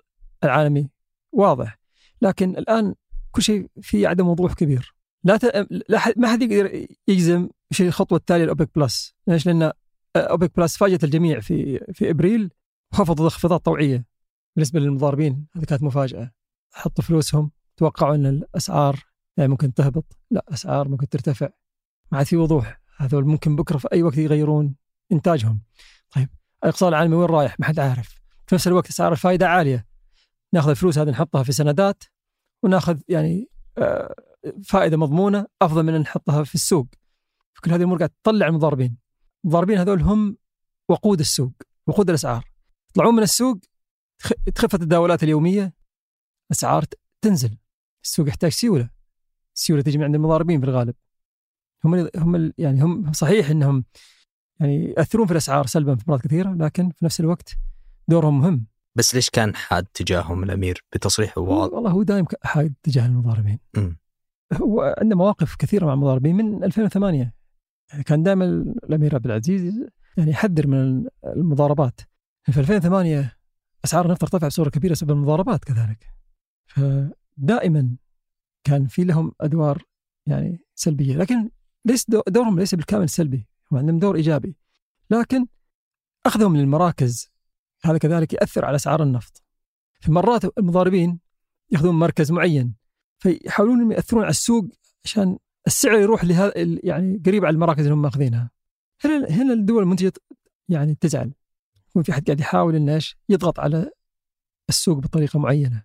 العالمي 0.44 0.90
واضح. 1.32 1.78
لكن 2.22 2.56
الآن 2.56 2.94
كل 3.32 3.42
شيء 3.42 3.66
في 3.80 4.06
عدم 4.06 4.28
وضوح 4.28 4.52
كبير. 4.52 4.94
لا, 5.24 5.36
ت... 5.36 5.44
لا 5.88 5.98
حد... 5.98 6.14
ما 6.16 6.32
حد 6.32 6.42
يقدر 6.42 6.86
يجزم 7.08 7.48
إيش 7.72 7.82
الخطوه 7.82 8.18
التاليه 8.18 8.44
لأوبك 8.44 8.70
بلس 8.76 9.14
ليش؟ 9.26 9.46
لأن 9.46 9.72
أوبك 10.16 10.56
بلس 10.56 10.76
فاجأت 10.76 11.04
الجميع 11.04 11.40
في 11.40 11.80
في 11.92 12.10
إبريل 12.10 12.50
وخفضوا 12.92 13.28
تخفيضات 13.28 13.64
طوعية 13.64 14.06
بالنسبة 14.56 14.80
للمضاربين. 14.80 15.46
هذه 15.56 15.64
كانت 15.64 15.82
مفاجأة. 15.82 16.32
حطوا 16.72 17.04
فلوسهم. 17.04 17.50
توقعوا 17.76 18.14
أن 18.14 18.26
الأسعار 18.26 19.04
يعني 19.36 19.50
ممكن 19.50 19.74
تهبط. 19.74 20.18
لا 20.30 20.44
اسعار 20.48 20.88
ممكن 20.88 21.08
ترتفع. 21.08 21.48
ما 22.12 22.18
عاد 22.18 22.26
في 22.26 22.36
وضوح. 22.36 22.80
هذول 22.96 23.24
ممكن 23.24 23.56
بكرة 23.56 23.78
في 23.78 23.88
أي 23.92 24.02
وقت 24.02 24.18
يغيرون 24.18 24.74
إنتاجهم. 25.12 25.62
طيب 26.10 26.28
الاقتصاد 26.64 26.88
العالمي 26.88 27.16
وين 27.16 27.28
رايح؟ 27.28 27.60
ما 27.60 27.66
حد 27.66 27.78
عارف. 27.78 28.22
في 28.46 28.54
نفس 28.54 28.68
الوقت 28.68 28.88
أسعار 28.88 29.12
الفائدة 29.12 29.48
عالية. 29.48 29.86
ناخذ 30.54 30.70
الفلوس 30.70 30.98
هذه 30.98 31.10
نحطها 31.10 31.42
في 31.42 31.52
سندات. 31.52 32.04
وناخذ 32.62 33.00
يعني 33.08 33.48
آه، 33.78 34.14
فائدة 34.64 34.96
مضمونة 34.96 35.46
أفضل 35.62 35.82
من 35.82 35.94
أن 35.94 36.00
نحطها 36.00 36.44
في 36.44 36.54
السوق. 36.54 36.86
كل 37.64 37.70
هذه 37.70 37.78
الأمور 37.78 37.98
قاعد 37.98 38.10
تطلع 38.22 38.46
المضاربين 38.46 38.96
المضاربين 39.44 39.78
هذول 39.78 40.00
هم 40.00 40.36
وقود 40.88 41.20
السوق 41.20 41.52
وقود 41.86 42.08
الأسعار. 42.08 42.52
يطلعون 42.90 43.14
من 43.14 43.22
السوق 43.22 43.58
تخف 44.54 44.74
التداولات 44.74 45.22
اليومية 45.22 45.74
اسعار 46.52 46.84
تنزل. 47.20 47.58
السوق 48.04 48.28
يحتاج 48.28 48.50
سيولة. 48.50 48.90
السيولة 49.56 49.82
تجي 49.82 49.98
من 49.98 50.04
عند 50.04 50.14
المضاربين 50.14 50.60
في 50.60 50.66
الغالب. 50.66 50.94
هم 51.84 52.08
هم 52.16 52.52
يعني 52.58 52.82
هم 52.82 53.12
صحيح 53.12 53.50
إنهم 53.50 53.84
يعني 54.60 54.94
ياثرون 54.98 55.26
في 55.26 55.32
الأسعار 55.32 55.66
سلبا 55.66 55.94
في 55.96 56.04
مرات 56.08 56.20
كثيرة 56.20 56.54
لكن 56.54 56.90
في 56.90 57.04
نفس 57.04 57.20
الوقت 57.20 57.56
دورهم 58.08 58.40
مهم. 58.40 58.66
بس 58.94 59.14
ليش 59.14 59.30
كان 59.30 59.54
حاد 59.54 59.84
تجاههم 59.84 60.42
الأمير 60.42 60.84
بتصريح 60.94 61.38
واضح؟ 61.38 61.74
والله 61.74 61.90
هو 61.90 62.02
دائم 62.02 62.26
حاد 62.42 62.74
تجاه 62.82 63.06
المضاربين. 63.06 63.58
م. 63.76 63.90
هو 64.52 64.94
عنده 64.98 65.16
مواقف 65.16 65.56
كثيرة 65.56 65.86
مع 65.86 65.92
المضاربين 65.92 66.36
من 66.36 66.64
2008 66.64 67.34
كان 68.06 68.22
دائما 68.22 68.44
الأمير 68.84 69.14
عبد 69.14 69.26
العزيز 69.26 69.86
يعني 70.16 70.30
يحذر 70.30 70.66
من 70.66 71.06
المضاربات. 71.26 72.00
في 72.42 72.60
2008 72.60 73.36
أسعار 73.84 74.04
النفط 74.06 74.22
ارتفعت 74.22 74.44
بصورة 74.44 74.70
كبيرة 74.70 74.92
بسبب 74.92 75.10
المضاربات 75.10 75.64
كذلك. 75.64 76.06
فدائما 76.66 77.96
كان 78.64 78.86
في 78.86 79.04
لهم 79.04 79.32
أدوار 79.40 79.82
يعني 80.26 80.60
سلبية 80.74 81.16
لكن 81.16 81.50
ليس 81.84 82.06
دورهم 82.28 82.58
ليس 82.58 82.74
بالكامل 82.74 83.08
سلبي 83.08 83.46
هم 83.72 83.78
عندهم 83.78 83.98
دور 83.98 84.16
إيجابي 84.16 84.56
لكن 85.10 85.46
أخذهم 86.26 86.52
من 86.52 86.60
المراكز 86.60 87.31
هذا 87.84 87.98
كذلك 87.98 88.32
ياثر 88.32 88.64
على 88.64 88.76
أسعار 88.76 89.02
النفط. 89.02 89.42
في 90.00 90.12
مرات 90.12 90.58
المضاربين 90.58 91.18
يأخذون 91.70 91.94
مركز 91.94 92.32
معين 92.32 92.74
فيحاولون 93.18 93.92
ياثرون 93.92 94.22
على 94.22 94.30
السوق 94.30 94.64
عشان 95.04 95.38
السعر 95.66 95.98
يروح 95.98 96.24
لهذا 96.24 96.52
يعني 96.82 97.22
قريب 97.26 97.44
على 97.44 97.54
المراكز 97.54 97.80
اللي 97.80 97.94
هم 97.94 98.02
ماخذينها. 98.02 98.50
هنا 99.04 99.28
هنا 99.30 99.52
الدول 99.52 99.82
المنتجة 99.82 100.12
يعني 100.68 100.94
تزعل. 100.94 101.32
يكون 101.88 102.02
في 102.02 102.12
حد 102.12 102.26
قاعد 102.26 102.40
يحاول 102.40 102.76
إنه 102.76 102.94
إيش؟ 102.94 103.16
يضغط 103.28 103.60
على 103.60 103.90
السوق 104.68 104.98
بطريقة 104.98 105.38
معينة. 105.38 105.82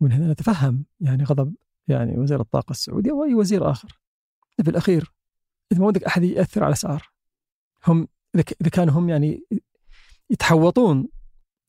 ومن 0.00 0.12
هنا 0.12 0.32
نتفهم 0.32 0.84
يعني 1.00 1.24
غضب 1.24 1.54
يعني 1.88 2.18
وزير 2.18 2.40
الطاقة 2.40 2.70
السعودي 2.70 3.10
أو 3.10 3.24
اي 3.24 3.34
وزير 3.34 3.70
آخر. 3.70 4.00
في 4.62 4.70
الأخير 4.70 5.12
إذا 5.72 5.80
ما 5.80 5.86
ودك 5.86 6.04
أحد 6.04 6.22
يأثر 6.22 6.60
على 6.64 6.68
الأسعار 6.68 7.10
هم 7.86 8.08
إذا 8.34 8.70
كانوا 8.72 8.94
هم 8.94 9.08
يعني 9.08 9.44
يتحوطون 10.30 11.08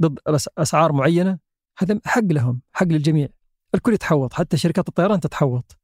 ضد 0.01 0.19
أسعار 0.57 0.91
معينة 0.91 1.39
هذا 1.77 1.99
حق 2.05 2.23
لهم 2.23 2.61
حق 2.71 2.87
للجميع. 2.87 3.27
الكل 3.75 3.93
يتحوط 3.93 4.33
حتى 4.33 4.57
شركات 4.57 4.87
الطيران 4.87 5.19
تتحوط. 5.19 5.77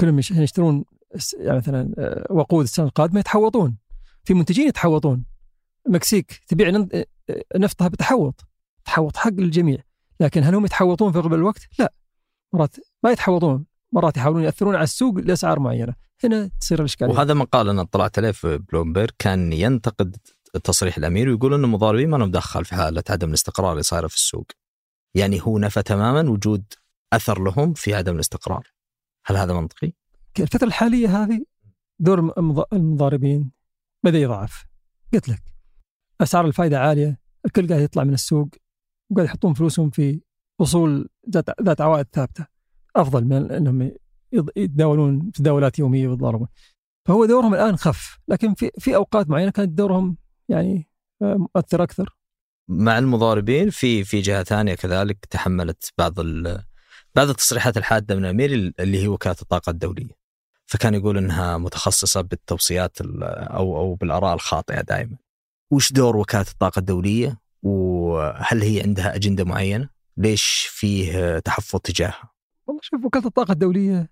كلهم 0.00 0.18
يشترون 0.18 0.84
يعني 1.38 1.58
مثلا 1.58 1.94
آه، 1.98 2.26
وقود 2.30 2.62
السنة 2.62 2.86
القادمة 2.86 3.20
يتحوطون. 3.20 3.76
في 4.24 4.34
منتجين 4.34 4.68
يتحوطون. 4.68 5.24
المكسيك 5.86 6.40
تبيع 6.48 6.68
آه، 6.94 7.06
نفطها 7.56 7.88
بتحوط. 7.88 8.44
تحوط 8.84 9.16
حق 9.16 9.32
للجميع. 9.32 9.78
لكن 10.20 10.42
هل 10.42 10.54
هم 10.54 10.64
يتحوطون 10.64 11.12
في 11.12 11.18
اغلب 11.18 11.34
الوقت؟ 11.34 11.60
لا. 11.78 11.92
مرات 12.54 12.76
ما 13.04 13.10
يتحوطون. 13.10 13.64
مرات 13.92 14.16
يحاولون 14.16 14.42
يأثرون 14.42 14.74
على 14.74 14.84
السوق 14.84 15.18
لأسعار 15.18 15.60
معينة. 15.60 15.94
هنا 16.24 16.50
تصير 16.60 16.80
الإشكالية. 16.80 17.12
وهذا 17.12 17.34
مقال 17.34 17.68
أنا 17.68 17.82
اطلعت 17.82 18.18
عليه 18.18 18.30
في 18.30 18.58
بلومبرج 18.58 19.10
كان 19.18 19.52
ينتقد 19.52 20.16
تصريح 20.58 20.96
الأمير 20.96 21.28
ويقول 21.28 21.54
ان 21.54 21.64
المضاربين 21.64 22.10
ما 22.10 22.16
لهم 22.16 22.30
دخل 22.30 22.64
في 22.64 22.74
حالة 22.74 23.02
عدم 23.10 23.28
الاستقرار 23.28 23.72
اللي 23.72 23.82
صايرة 23.82 24.06
في 24.06 24.14
السوق. 24.14 24.46
يعني 25.14 25.40
هو 25.42 25.58
نفى 25.58 25.82
تماما 25.82 26.30
وجود 26.30 26.64
أثر 27.12 27.42
لهم 27.42 27.74
في 27.74 27.94
عدم 27.94 28.14
الاستقرار. 28.14 28.72
هل 29.26 29.36
هذا 29.36 29.54
منطقي؟ 29.54 29.92
الفترة 30.40 30.66
الحالية 30.66 31.22
هذه 31.22 31.44
دور 31.98 32.32
المضاربين 32.72 33.50
بدا 34.04 34.18
يضعف. 34.18 34.64
قلت 35.12 35.28
لك 35.28 35.42
أسعار 36.20 36.46
الفائده 36.46 36.80
عالية، 36.80 37.20
الكل 37.46 37.68
قاعد 37.68 37.80
يطلع 37.80 38.04
من 38.04 38.14
السوق 38.14 38.48
وقاعد 39.10 39.28
يحطون 39.28 39.54
فلوسهم 39.54 39.90
في 39.90 40.20
اصول 40.60 41.08
ذات 41.30 41.62
ذات 41.62 41.80
عوائد 41.80 42.06
ثابتة 42.12 42.46
أفضل 42.96 43.24
من 43.24 43.50
إنهم 43.50 43.92
يتداولون 44.56 45.32
تداولات 45.32 45.78
يومية 45.78 46.08
ويتضاربون. 46.08 46.48
فهو 47.08 47.24
دورهم 47.24 47.54
الآن 47.54 47.76
خف، 47.76 48.18
لكن 48.28 48.54
في 48.54 48.70
في 48.78 48.96
أوقات 48.96 49.30
معينة 49.30 49.50
كانت 49.50 49.68
دورهم 49.68 50.16
يعني 50.52 50.88
آه، 51.22 51.48
مؤثر 51.54 51.82
أكثر. 51.82 52.16
مع 52.68 52.98
المضاربين 52.98 53.70
في 53.70 54.04
في 54.04 54.20
جهة 54.20 54.42
ثانية 54.42 54.74
كذلك 54.74 55.24
تحملت 55.24 55.92
بعض 55.98 56.14
بعض 57.14 57.28
التصريحات 57.28 57.76
الحادة 57.76 58.14
من 58.14 58.24
الامير 58.24 58.72
اللي 58.80 59.02
هي 59.02 59.08
وكالة 59.08 59.36
الطاقة 59.42 59.70
الدولية. 59.70 60.22
فكان 60.66 60.94
يقول 60.94 61.18
إنها 61.18 61.58
متخصصة 61.58 62.20
بالتوصيات 62.20 62.96
أو 63.00 63.76
أو 63.76 63.94
بالآراء 63.94 64.34
الخاطئة 64.34 64.80
دائما. 64.80 65.16
وش 65.70 65.92
دور 65.92 66.16
وكالة 66.16 66.46
الطاقة 66.50 66.78
الدولية؟ 66.78 67.40
وهل 67.62 68.62
هي 68.62 68.82
عندها 68.82 69.14
أجندة 69.16 69.44
معينة؟ 69.44 69.88
ليش 70.16 70.68
فيه 70.70 71.38
تحفظ 71.38 71.80
تجاهها؟ 71.80 72.30
والله 72.66 72.80
شوف 72.84 73.04
وكالة 73.04 73.26
الطاقة 73.26 73.52
الدولية 73.52 74.10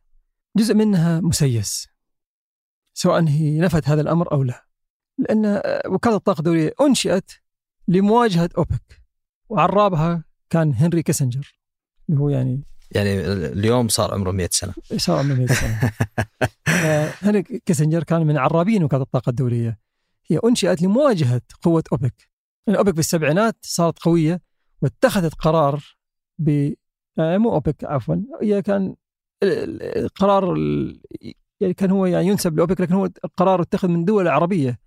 جزء 0.57 0.75
منها 0.75 1.21
مسيس 1.21 1.89
سواء 2.95 3.29
هي 3.29 3.61
نفت 3.61 3.89
هذا 3.89 4.01
الأمر 4.01 4.33
أو 4.33 4.43
لا. 4.43 4.70
لأن 5.21 5.61
وكالة 5.87 6.17
الطاقة 6.17 6.39
الدولية 6.39 6.75
أنشئت 6.81 7.33
لمواجهة 7.89 8.51
أوبك. 8.59 9.03
وعرابها 9.49 10.25
كان 10.51 10.75
هنري 10.75 11.03
كيسنجر 11.03 11.55
اللي 12.09 12.21
هو 12.21 12.29
يعني 12.29 12.63
يعني 12.91 13.21
اليوم 13.27 13.89
صار 13.89 14.15
عمره 14.15 14.31
100 14.31 14.49
سنة. 14.53 14.75
صار 14.97 15.19
عمره 15.19 15.35
100 15.35 15.47
سنة. 15.47 15.93
هنري 17.23 17.43
كيسنجر 17.43 18.03
كان 18.03 18.27
من 18.27 18.37
عرابين 18.37 18.85
وكالة 18.85 19.03
الطاقة 19.03 19.31
الدولية. 19.31 19.79
هي 20.31 20.41
أنشئت 20.45 20.83
لمواجهة 20.83 21.43
قوة 21.63 21.85
أوبك. 21.93 22.31
يعني 22.67 22.79
أوبك 22.79 22.95
في 22.95 23.01
السبعينات 23.01 23.57
صارت 23.63 23.99
قوية 23.99 24.41
واتخذت 24.83 25.35
قرار 25.35 25.85
ب 26.39 26.73
يعني 27.17 27.39
مو 27.39 27.53
أوبك 27.53 27.85
عفوا. 27.85 28.17
هي 28.43 28.63
كان 28.63 28.95
قرار 30.17 30.55
يعني 31.61 31.75
كان 31.75 31.91
هو 31.91 32.07
يعني 32.07 32.27
ينسب 32.27 32.57
لأوبك 32.57 32.81
لكن 32.81 32.95
هو 32.95 33.09
قرار 33.37 33.63
اتخذ 33.63 33.89
من 33.89 34.05
دول 34.05 34.29
عربية. 34.29 34.79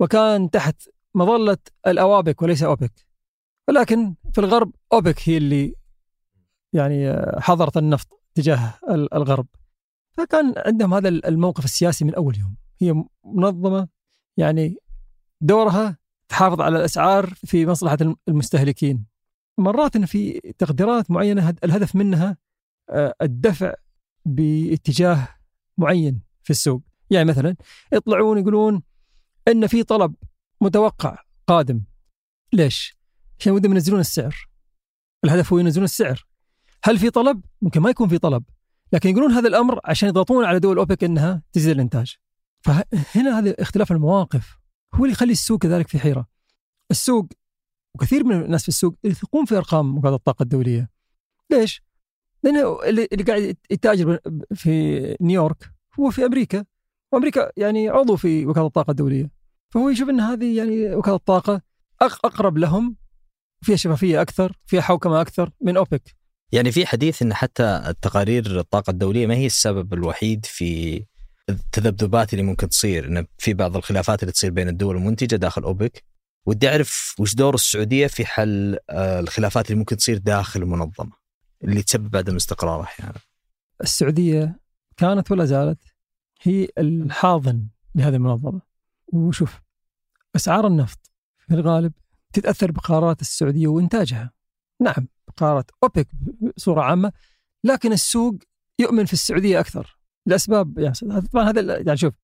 وكان 0.00 0.50
تحت 0.50 0.88
مظلة 1.14 1.58
الأوابك 1.86 2.42
وليس 2.42 2.62
أوبك. 2.62 3.06
ولكن 3.68 4.14
في 4.32 4.38
الغرب 4.40 4.72
أوبك 4.92 5.28
هي 5.28 5.36
اللي 5.36 5.74
يعني 6.72 7.22
حضرت 7.38 7.76
النفط 7.76 8.22
تجاه 8.34 8.74
الغرب. 8.88 9.46
فكان 10.10 10.54
عندهم 10.56 10.94
هذا 10.94 11.08
الموقف 11.08 11.64
السياسي 11.64 12.04
من 12.04 12.14
أول 12.14 12.38
يوم. 12.38 12.56
هي 12.78 13.04
منظمة 13.24 13.88
يعني 14.36 14.76
دورها 15.40 15.98
تحافظ 16.28 16.60
على 16.60 16.78
الأسعار 16.78 17.34
في 17.34 17.66
مصلحة 17.66 17.98
المستهلكين. 18.28 19.06
مرات 19.58 19.96
في 19.98 20.40
تقديرات 20.58 21.10
معينة 21.10 21.54
الهدف 21.64 21.96
منها 21.96 22.36
آه، 22.90 23.14
الدفع 23.22 23.74
باتجاه 24.24 25.28
معين 25.78 26.22
في 26.42 26.50
السوق. 26.50 26.82
يعني 27.10 27.28
مثلا 27.28 27.56
يطلعون 27.92 28.38
يقولون 28.38 28.82
أن 29.48 29.66
في 29.66 29.82
طلب 29.82 30.14
متوقع 30.60 31.18
قادم. 31.46 31.82
ليش؟ 32.52 32.96
عشان 33.40 33.52
ودهم 33.52 33.72
ينزلون 33.72 34.00
السعر. 34.00 34.48
الهدف 35.24 35.52
هو 35.52 35.58
ينزلون 35.58 35.84
السعر. 35.84 36.26
هل 36.84 36.98
في 36.98 37.10
طلب؟ 37.10 37.44
ممكن 37.62 37.80
ما 37.80 37.90
يكون 37.90 38.08
في 38.08 38.18
طلب. 38.18 38.44
لكن 38.92 39.10
يقولون 39.10 39.32
هذا 39.32 39.48
الأمر 39.48 39.80
عشان 39.84 40.08
يضغطون 40.08 40.44
على 40.44 40.58
دول 40.58 40.78
أوبك 40.78 41.04
إنها 41.04 41.42
تزيد 41.52 41.70
الإنتاج. 41.70 42.16
فهنا 42.60 43.38
هذا 43.38 43.54
اختلاف 43.62 43.92
المواقف. 43.92 44.58
هو 44.94 45.04
اللي 45.04 45.12
يخلي 45.12 45.32
السوق 45.32 45.62
كذلك 45.62 45.88
في 45.88 45.98
حيرة. 45.98 46.26
السوق 46.90 47.28
وكثير 47.94 48.24
من 48.24 48.42
الناس 48.44 48.62
في 48.62 48.68
السوق 48.68 48.94
يثقون 49.04 49.44
في 49.44 49.56
أرقام 49.56 49.98
وكاله 49.98 50.14
الطاقة 50.14 50.42
الدولية. 50.42 50.90
ليش؟ 51.50 51.82
لأنه 52.42 52.82
اللي 52.84 53.24
قاعد 53.26 53.56
يتاجر 53.70 54.18
في 54.54 55.16
نيويورك 55.20 55.72
هو 56.00 56.10
في 56.10 56.26
أمريكا. 56.26 56.64
وأمريكا 57.12 57.50
يعني 57.56 57.88
عضو 57.88 58.16
في 58.16 58.46
وكالة 58.46 58.66
الطاقة 58.66 58.90
الدولية. 58.90 59.30
فهو 59.70 59.88
يشوف 59.88 60.08
إن 60.08 60.20
هذه 60.20 60.56
يعني 60.56 60.94
وكالة 60.94 61.16
الطاقة 61.16 61.62
أقرب 62.02 62.58
لهم 62.58 62.96
فيها 63.64 63.76
شفافية 63.76 64.22
أكثر 64.22 64.58
فيها 64.66 64.80
حوكمة 64.80 65.20
أكثر 65.20 65.50
من 65.60 65.76
أوبك. 65.76 66.16
يعني 66.52 66.72
في 66.72 66.86
حديث 66.86 67.22
إن 67.22 67.34
حتى 67.34 67.82
التقارير 67.86 68.60
الطاقة 68.60 68.90
الدولية 68.90 69.26
ما 69.26 69.34
هي 69.34 69.46
السبب 69.46 69.94
الوحيد 69.94 70.46
في 70.46 71.02
التذبذبات 71.48 72.32
اللي 72.32 72.44
ممكن 72.44 72.68
تصير 72.68 73.08
إن 73.08 73.26
في 73.38 73.54
بعض 73.54 73.76
الخلافات 73.76 74.22
اللي 74.22 74.32
تصير 74.32 74.50
بين 74.50 74.68
الدول 74.68 74.96
المنتجة 74.96 75.36
داخل 75.36 75.62
أوبك. 75.62 76.04
ودي 76.46 76.68
أعرف 76.68 77.14
وش 77.18 77.34
دور 77.34 77.54
السعودية 77.54 78.06
في 78.06 78.26
حل 78.26 78.78
آه، 78.90 79.20
الخلافات 79.20 79.66
اللي 79.66 79.78
ممكن 79.78 79.96
تصير 79.96 80.18
داخل 80.18 80.62
المنظمة 80.62 81.12
اللي 81.64 81.82
تسبب 81.82 82.16
عدم 82.16 82.36
استقرار 82.36 82.82
أحيانا. 82.82 83.18
السعودية 83.82 84.60
كانت 84.96 85.30
ولا 85.30 85.44
زالت 85.44 85.78
هي 86.42 86.68
الحاضن 86.78 87.68
لهذه 87.94 88.14
المنظمة. 88.14 88.60
وشوف 89.12 89.60
أسعار 90.36 90.66
النفط 90.66 91.10
في 91.38 91.54
الغالب 91.54 91.92
تتأثر 92.32 92.70
بقرارات 92.70 93.20
السعودية 93.20 93.66
وإنتاجها. 93.66 94.32
نعم 94.80 95.08
قرارات 95.36 95.70
أوبك 95.82 96.08
بصورة 96.56 96.82
عامة 96.82 97.12
لكن 97.64 97.92
السوق 97.92 98.34
يؤمن 98.78 99.04
في 99.04 99.12
السعودية 99.12 99.60
أكثر. 99.60 99.98
لأسباب 100.26 100.78
يعني 100.78 100.94
طبعا 101.32 101.50
هذا 101.50 101.76
يعني 101.76 101.96
شوف 101.96 102.14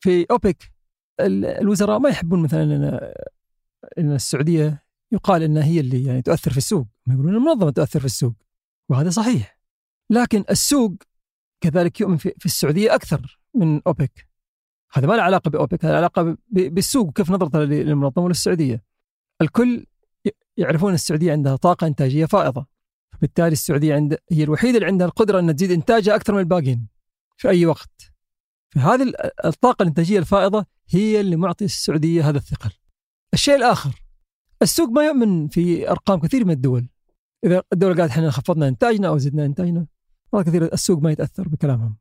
في 0.00 0.26
أوبك 0.30 0.72
الوزراء 1.20 1.98
ما 1.98 2.08
يحبون 2.08 2.42
مثلا 2.42 2.62
إن 2.62 3.12
إن 3.98 4.12
السعودية 4.12 4.84
يقال 5.12 5.42
إنها 5.42 5.64
هي 5.64 5.80
اللي 5.80 6.04
يعني 6.04 6.22
تؤثر 6.22 6.50
في 6.50 6.56
السوق. 6.56 6.86
يقولون 7.06 7.34
المنظمة 7.34 7.70
تؤثر 7.70 8.00
في 8.00 8.06
السوق 8.06 8.34
وهذا 8.88 9.10
صحيح. 9.10 9.58
لكن 10.10 10.44
السوق 10.50 10.92
كذلك 11.60 12.00
يؤمن 12.00 12.16
في, 12.16 12.34
في 12.38 12.46
السعودية 12.46 12.94
أكثر. 12.94 13.37
من 13.54 13.80
أوبك. 13.86 14.28
هذا 14.92 15.06
ما 15.06 15.14
له 15.14 15.22
علاقة 15.22 15.50
بأوبك 15.50 15.84
هذا 15.84 15.96
علاقة 15.96 16.36
بالسوق 16.50 17.08
وكيف 17.08 17.30
نظرته 17.30 17.58
للمنظمة 17.58 18.24
وللسعوديه 18.24 18.84
الكل 19.42 19.86
يعرفون 20.56 20.94
السعودية 20.94 21.32
عندها 21.32 21.56
طاقة 21.56 21.86
إنتاجية 21.86 22.26
فائضة 22.26 22.66
فبالتالي 23.12 23.52
السعودية 23.52 23.94
عند 23.94 24.18
هي 24.30 24.44
الوحيدة 24.44 24.76
اللي 24.76 24.86
عندها 24.86 25.06
القدرة 25.06 25.40
ان 25.40 25.56
تزيد 25.56 25.70
إنتاجها 25.70 26.14
أكثر 26.14 26.32
من 26.34 26.40
الباقيين 26.40 26.88
في 27.36 27.48
أي 27.48 27.66
وقت. 27.66 28.12
فهذه 28.70 29.14
الطاقة 29.44 29.82
الإنتاجية 29.82 30.18
الفائضة 30.18 30.66
هي 30.88 31.20
اللي 31.20 31.36
معطي 31.36 31.64
السعودية 31.64 32.28
هذا 32.28 32.38
الثقل. 32.38 32.70
الشيء 33.34 33.54
الآخر 33.56 34.02
السوق 34.62 34.88
ما 34.88 35.04
يؤمن 35.06 35.48
في 35.48 35.90
أرقام 35.90 36.20
كثير 36.20 36.44
من 36.44 36.50
الدول. 36.50 36.88
إذا 37.44 37.62
الدولة 37.72 37.96
قالت 37.96 38.10
إحنا 38.10 38.30
خفضنا 38.30 38.68
إنتاجنا 38.68 39.08
أو 39.08 39.18
زدنا 39.18 39.44
إنتاجنا 39.44 39.86
كثير 40.34 40.72
السوق 40.72 41.02
ما 41.02 41.10
يتأثر 41.12 41.48
بكلامهم. 41.48 41.96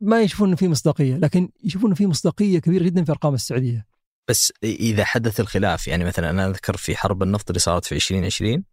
ما 0.00 0.22
يشوفون 0.22 0.48
إنه 0.48 0.56
في 0.56 0.68
مصداقية 0.68 1.16
لكن 1.16 1.48
يشوفون 1.64 1.86
إنه 1.90 1.94
في 1.94 2.06
مصداقية 2.06 2.58
كبيرة 2.58 2.84
جدا 2.84 3.04
في 3.04 3.12
أرقام 3.12 3.34
السعودية 3.34 3.86
بس 4.28 4.52
إذا 4.64 5.04
حدث 5.04 5.40
الخلاف 5.40 5.88
يعني 5.88 6.04
مثلا 6.04 6.30
أنا 6.30 6.46
أذكر 6.46 6.76
في 6.76 6.96
حرب 6.96 7.22
النفط 7.22 7.50
اللي 7.50 7.60
صارت 7.60 7.84
في 7.84 7.94
2020 7.94 8.64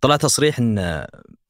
طلع 0.00 0.16
تصريح 0.16 0.58
إن 0.58 0.78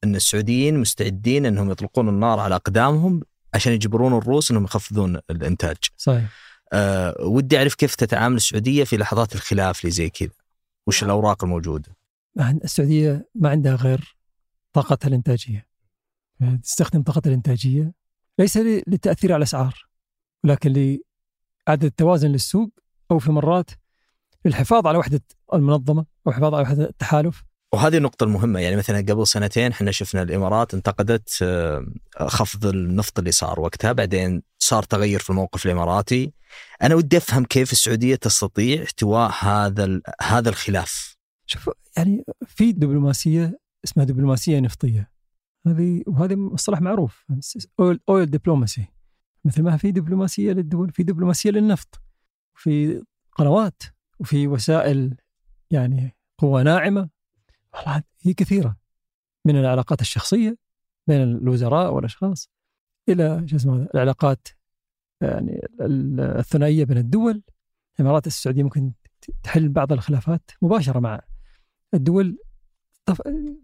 إن 0.04 0.16
السعوديين 0.16 0.78
مستعدين 0.78 1.46
إنهم 1.46 1.70
يطلقون 1.70 2.08
النار 2.08 2.40
على 2.40 2.54
أقدامهم 2.54 3.22
عشان 3.54 3.72
يجبرون 3.72 4.18
الروس 4.18 4.50
إنهم 4.50 4.64
يخفضون 4.64 5.20
الإنتاج. 5.30 5.76
صحيح. 5.96 6.30
أه 6.72 7.14
ودي 7.20 7.58
أعرف 7.58 7.74
كيف 7.74 7.94
تتعامل 7.94 8.36
السعودية 8.36 8.84
في 8.84 8.96
لحظات 8.96 9.34
الخلاف 9.34 9.80
اللي 9.80 9.90
زي 9.90 10.10
كذا. 10.10 10.30
وش 10.86 11.02
الأوراق 11.02 11.44
الموجودة؟ 11.44 11.96
السعودية 12.64 13.28
ما 13.34 13.48
عندها 13.50 13.74
غير 13.74 14.16
طاقتها 14.72 15.08
الإنتاجية. 15.08 15.66
تستخدم 16.62 17.02
طاقتها 17.02 17.30
الإنتاجية 17.30 17.92
ليس 18.38 18.56
للتاثير 18.56 19.32
على 19.32 19.38
الأسعار 19.38 19.86
ولكن 20.44 20.72
لاعاده 20.72 21.86
التوازن 21.88 22.28
للسوق 22.28 22.70
أو 23.10 23.18
في 23.18 23.32
مرات 23.32 23.70
للحفاظ 24.44 24.86
على 24.86 24.98
وحدة 24.98 25.20
المنظمة 25.54 26.06
أو 26.26 26.30
الحفاظ 26.30 26.54
على 26.54 26.62
وحدة 26.62 26.84
التحالف. 26.84 27.44
وهذه 27.72 27.96
النقطة 27.96 28.24
المهمة 28.24 28.60
يعني 28.60 28.76
مثلا 28.76 28.98
قبل 28.98 29.26
سنتين 29.26 29.70
إحنا 29.72 29.90
شفنا 29.90 30.22
الإمارات 30.22 30.74
انتقدت 30.74 31.38
آه، 31.42 31.86
خفض 32.18 32.66
النفط 32.66 33.18
اللي 33.18 33.32
صار 33.32 33.60
وقتها 33.60 33.92
بعدين 33.92 34.42
صار 34.58 34.82
تغير 34.82 35.20
في 35.20 35.30
الموقف 35.30 35.66
الإماراتي. 35.66 36.32
أنا 36.82 36.94
ودي 36.94 37.16
أفهم 37.16 37.44
كيف 37.44 37.72
السعودية 37.72 38.14
تستطيع 38.14 38.82
احتواء 38.82 39.30
هذا 39.40 40.00
هذا 40.22 40.48
الخلاف. 40.48 41.16
شوف 41.46 41.70
يعني 41.96 42.24
في 42.46 42.72
دبلوماسية 42.72 43.58
اسمها 43.84 44.06
دبلوماسية 44.06 44.60
نفطية. 44.60 45.15
هذه 45.66 46.02
وهذا 46.06 46.36
مصطلح 46.36 46.80
معروف 46.80 47.26
اويل 48.08 48.30
دبلوماسي 48.30 48.86
مثل 49.44 49.62
ما 49.62 49.76
في 49.76 49.92
دبلوماسية 49.92 50.52
للدول 50.52 50.92
في 50.92 51.02
دبلوماسية 51.02 51.50
للنفط 51.50 52.00
في 52.54 53.02
قنوات 53.32 53.82
وفي 54.18 54.48
وسائل 54.48 55.16
يعني 55.70 56.16
قوة 56.38 56.62
ناعمة. 56.62 57.08
والله 57.74 58.02
هي 58.20 58.34
كثيرة 58.34 58.76
من 59.44 59.56
العلاقات 59.56 60.00
الشخصية 60.00 60.56
بين 61.06 61.22
الوزراء 61.22 61.94
والأشخاص 61.94 62.50
إلى 63.08 63.48
شو 63.48 63.56
اسمه 63.56 63.88
العلاقات 63.94 64.48
يعني 65.20 65.68
الثنائية 65.80 66.84
بين 66.84 66.98
الدول. 66.98 67.42
الإمارات 68.00 68.26
السعودية 68.26 68.62
ممكن 68.62 68.92
تحل 69.42 69.68
بعض 69.68 69.92
الخلافات 69.92 70.50
مباشرة 70.62 71.00
مع 71.00 71.20
الدول 71.94 72.38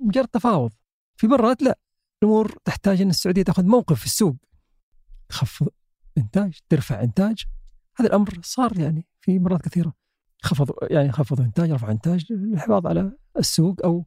مجرد 0.00 0.28
تفاوض. 0.28 0.72
في 1.16 1.26
مرات 1.26 1.62
لا. 1.62 1.78
الأمور 2.22 2.56
تحتاج 2.64 3.00
أن 3.00 3.10
السعودية 3.10 3.42
تأخذ 3.42 3.66
موقف 3.66 4.00
في 4.00 4.06
السوق. 4.06 4.36
تخفض 5.28 5.68
إنتاج 6.18 6.58
ترفع 6.68 7.02
إنتاج. 7.02 7.44
هذا 7.96 8.08
الأمر 8.08 8.38
صار 8.42 8.78
يعني 8.78 9.06
في 9.20 9.38
مرات 9.38 9.62
كثيرة. 9.62 9.92
خفضوا 10.42 10.92
يعني 10.94 11.12
خفضوا 11.12 11.44
إنتاج 11.44 11.70
رفعوا 11.70 11.92
إنتاج 11.92 12.32
للحفاظ 12.32 12.86
على 12.86 13.12
السوق 13.38 13.76
أو 13.84 14.06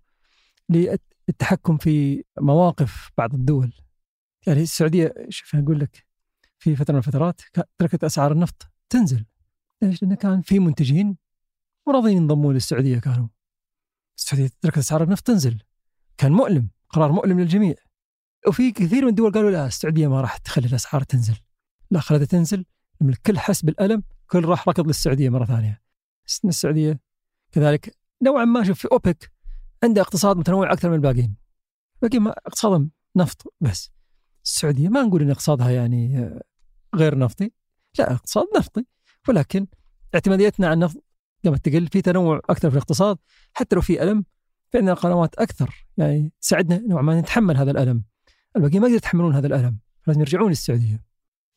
للتحكم 0.69 1.77
في 1.77 2.23
مواقف 2.39 3.11
بعض 3.17 3.33
الدول. 3.33 3.73
يعني 4.47 4.61
السعودية 4.61 5.13
شوف 5.29 5.55
أقول 5.55 5.79
لك 5.79 6.05
في 6.59 6.75
فترة 6.75 6.93
من 6.93 6.99
الفترات 6.99 7.41
تركت 7.77 8.03
أسعار 8.03 8.31
النفط 8.31 8.67
تنزل. 8.89 9.25
ليش؟ 9.81 10.03
لأنه 10.03 10.15
كان 10.15 10.41
في 10.41 10.59
منتجين 10.59 11.17
وراضيين 11.85 12.17
ينضمون 12.17 12.53
للسعودية 12.53 12.99
كانوا. 12.99 13.27
السعودية 14.17 14.49
تركت 14.61 14.77
أسعار 14.77 15.03
النفط 15.03 15.27
تنزل. 15.27 15.61
كان 16.17 16.31
مؤلم 16.31 16.69
قرار 16.89 17.11
مؤلم 17.11 17.39
للجميع. 17.39 17.75
وفي 18.47 18.71
كثير 18.71 19.03
من 19.03 19.09
الدول 19.09 19.31
قالوا 19.31 19.51
لا 19.51 19.67
السعودية 19.67 20.07
ما 20.07 20.21
راح 20.21 20.37
تخلي 20.37 20.67
الأسعار 20.67 21.03
تنزل. 21.03 21.35
لا 21.91 21.99
خلتها 21.99 22.25
تنزل 22.25 22.65
الكل 23.01 23.39
حس 23.39 23.61
بالالم 23.61 24.03
كل 24.27 24.45
راح 24.45 24.69
ركض 24.69 24.87
للسعودية 24.87 25.29
مرة 25.29 25.45
ثانية. 25.45 25.81
السعودية 26.45 26.99
كذلك 27.51 27.97
نوعا 28.23 28.45
ما 28.45 28.63
شوف 28.63 28.79
في 28.79 28.87
أوبك 28.91 29.31
عنده 29.83 30.01
اقتصاد 30.01 30.37
متنوع 30.37 30.73
أكثر 30.73 30.89
من 30.89 30.95
الباقيين. 30.95 31.35
باقي 32.01 32.19
ما 32.19 32.31
اقتصادهم 32.31 32.91
نفط 33.15 33.53
بس. 33.61 33.91
السعودية 34.45 34.89
ما 34.89 35.01
نقول 35.03 35.21
إن 35.21 35.29
اقتصادها 35.29 35.69
يعني 35.69 36.29
غير 36.95 37.17
نفطي. 37.17 37.51
لا 37.99 38.13
اقتصاد 38.13 38.45
نفطي. 38.57 38.85
ولكن 39.27 39.67
اعتماديتنا 40.15 40.67
على 40.67 40.73
النفط 40.73 41.03
قامت 41.45 41.69
تقل. 41.69 41.87
في 41.87 42.01
تنوع 42.01 42.41
أكثر 42.49 42.69
في 42.69 42.75
الاقتصاد. 42.75 43.17
حتى 43.53 43.75
لو 43.75 43.81
في 43.81 44.03
ألم 44.03 44.25
فعندنا 44.73 44.93
قنوات 44.93 45.35
أكثر. 45.35 45.87
يعني 45.97 46.31
تساعدنا 46.41 46.77
نوعا 46.77 47.01
ما 47.01 47.19
نتحمل 47.21 47.57
هذا 47.57 47.71
الألم. 47.71 48.03
الباقيين 48.55 48.81
ما 48.81 48.87
يقدروا 48.87 48.97
يتحملون 48.97 49.35
هذا 49.35 49.47
الألم. 49.47 49.79
لازم 50.07 50.19
يرجعون 50.21 50.49
للسعوديه 50.49 51.03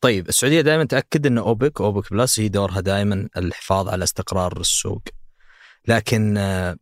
طيب 0.01 0.29
السعودية 0.29 0.61
دائما 0.61 0.83
تأكد 0.83 1.25
إن 1.25 1.37
أوبك 1.37 1.81
أوبك 1.81 2.13
بلس 2.13 2.39
هي 2.39 2.47
دورها 2.47 2.79
دائما 2.79 3.29
الحفاظ 3.37 3.89
على 3.89 4.03
استقرار 4.03 4.59
السوق. 4.59 5.01
لكن 5.87 6.37
آه، 6.37 6.77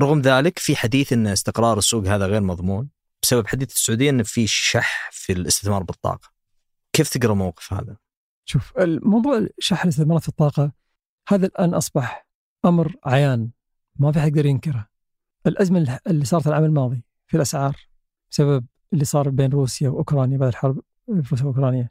رغم 0.00 0.20
ذلك 0.20 0.58
في 0.58 0.76
حديث 0.76 1.12
إن 1.12 1.26
استقرار 1.26 1.78
السوق 1.78 2.06
هذا 2.06 2.26
غير 2.26 2.40
مضمون 2.40 2.88
بسبب 3.22 3.46
حديث 3.46 3.72
السعودية 3.72 4.10
إن 4.10 4.22
في 4.22 4.46
شح 4.46 5.10
في 5.12 5.32
الاستثمار 5.32 5.82
بالطاقة. 5.82 6.28
كيف 6.92 7.08
تقرأ 7.08 7.34
موقف 7.34 7.72
هذا؟ 7.72 7.96
شوف 8.44 8.78
الموضوع 8.78 9.46
شح 9.58 9.82
الاستثمارات 9.82 10.22
في 10.22 10.28
الطاقة 10.28 10.72
هذا 11.28 11.46
الآن 11.46 11.74
أصبح 11.74 12.26
أمر 12.64 12.94
عيان 13.04 13.50
ما 13.96 14.12
في 14.12 14.20
حد 14.20 14.28
يقدر 14.36 14.46
ينكره. 14.46 14.88
الأزمة 15.46 15.98
اللي 16.06 16.24
صارت 16.24 16.46
العام 16.46 16.64
الماضي 16.64 17.04
في 17.26 17.36
الأسعار 17.36 17.76
بسبب 18.30 18.66
اللي 18.92 19.04
صار 19.04 19.30
بين 19.30 19.50
روسيا 19.50 19.88
وأوكرانيا 19.88 20.38
بعد 20.38 20.48
الحرب 20.48 20.80
روسيا 21.08 21.44
واوكرانيا 21.46 21.90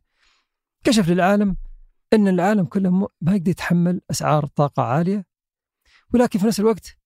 كشف 0.84 1.10
للعالم 1.10 1.58
إن 2.14 2.28
العالم 2.28 2.66
كله 2.66 2.90
ما 3.22 3.36
يقدر 3.36 3.52
يتحمل 3.52 4.02
أسعار 4.12 4.46
طاقة 4.46 4.84
عالية. 4.84 5.26
ولكن 6.14 6.40
في 6.40 6.48
نفس 6.48 6.60
الوقت 6.60 6.98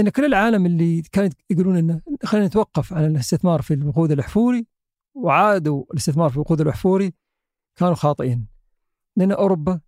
إن 0.00 0.08
كل 0.08 0.24
العالم 0.24 0.66
اللي 0.66 1.02
كانت 1.02 1.34
يقولون 1.50 1.76
انه 1.76 2.00
خلينا 2.24 2.46
نتوقف 2.46 2.92
عن 2.92 3.04
الاستثمار 3.04 3.62
في 3.62 3.74
الوقود 3.74 4.10
الأحفوري 4.10 4.66
وعادوا 5.14 5.84
الاستثمار 5.90 6.30
في 6.30 6.36
الوقود 6.36 6.60
الأحفوري 6.60 7.14
كانوا 7.76 7.94
خاطئين. 7.94 8.46
لأن 9.16 9.32
أوروبا 9.32 9.80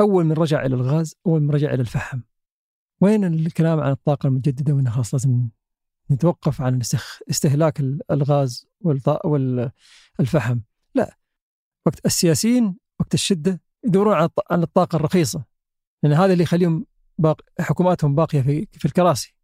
أول 0.00 0.24
من 0.24 0.32
رجع 0.32 0.66
إلى 0.66 0.74
الغاز 0.74 1.14
أول 1.26 1.42
من 1.42 1.50
رجع 1.50 1.74
إلى 1.74 1.80
الفحم. 1.80 2.20
وين 3.00 3.24
الكلام 3.24 3.80
عن 3.80 3.90
الطاقة 3.90 4.26
المتجددة 4.26 4.74
وانه 4.74 4.90
خلاص 4.90 5.14
لازم 5.14 5.48
نتوقف 6.10 6.60
عن 6.62 6.80
استهلاك 7.30 7.80
الغاز 8.10 8.68
والفحم. 10.18 10.60
لا 10.94 11.16
وقت 11.86 12.06
السياسيين 12.06 12.76
وقت 13.00 13.14
الشدة 13.14 13.62
يدورون 13.84 14.28
عن 14.50 14.62
الطاقة 14.62 14.96
الرخيصة. 14.96 15.44
لأن 16.02 16.12
هذا 16.12 16.32
اللي 16.32 16.42
يخليهم 16.44 16.86
باق 17.18 17.40
حكوماتهم 17.60 18.14
باقية 18.14 18.40
في 18.40 18.66
في 18.72 18.84
الكراسي. 18.84 19.34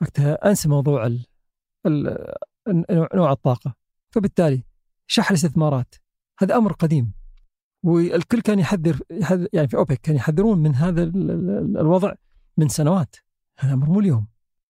وقتها 0.00 0.48
أنسى 0.48 0.68
موضوع 0.68 1.06
ال 1.06 1.26
ال 1.86 2.26
نوع 3.14 3.32
الطاقة. 3.32 3.74
فبالتالي 4.10 4.64
شح 5.06 5.30
الاستثمارات. 5.30 5.94
هذا 6.38 6.56
أمر 6.56 6.72
قديم. 6.72 7.12
والكل 7.84 8.40
كان 8.40 8.58
يحذر, 8.58 9.00
يحذر 9.10 9.48
يعني 9.52 9.68
في 9.68 9.76
أوبك 9.76 10.00
كان 10.00 10.16
يحذرون 10.16 10.58
من 10.58 10.74
هذا 10.74 11.02
الوضع 11.02 12.14
من 12.56 12.68
سنوات. 12.68 13.16
هذا 13.58 13.72
أمر 13.72 13.86
مو 13.86 14.00
اليوم. 14.00 14.26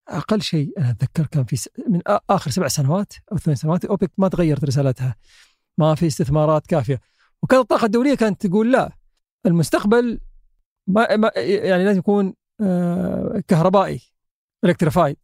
أقل 0.08 0.42
شيء 0.42 0.72
أنا 0.78 0.90
أتذكر 0.90 1.26
كان 1.26 1.44
في 1.44 1.70
من 1.88 2.00
آخر 2.30 2.50
سبع 2.50 2.68
سنوات 2.68 3.12
أو 3.32 3.36
ثمان 3.36 3.56
سنوات 3.56 3.84
أوبك 3.84 4.10
ما 4.18 4.28
تغيرت 4.28 4.64
رسالتها 4.64 5.16
ما 5.78 5.94
في 5.94 6.06
استثمارات 6.06 6.66
كافية 6.66 7.00
وكانت 7.42 7.62
الطاقة 7.62 7.84
الدولية 7.84 8.14
كانت 8.14 8.46
تقول 8.46 8.72
لا 8.72 8.92
المستقبل 9.46 10.20
ما 10.86 11.30
يعني 11.36 11.84
لازم 11.84 11.98
يكون 11.98 12.34
كهربائي 13.48 14.00
الكتريفايد 14.64 15.16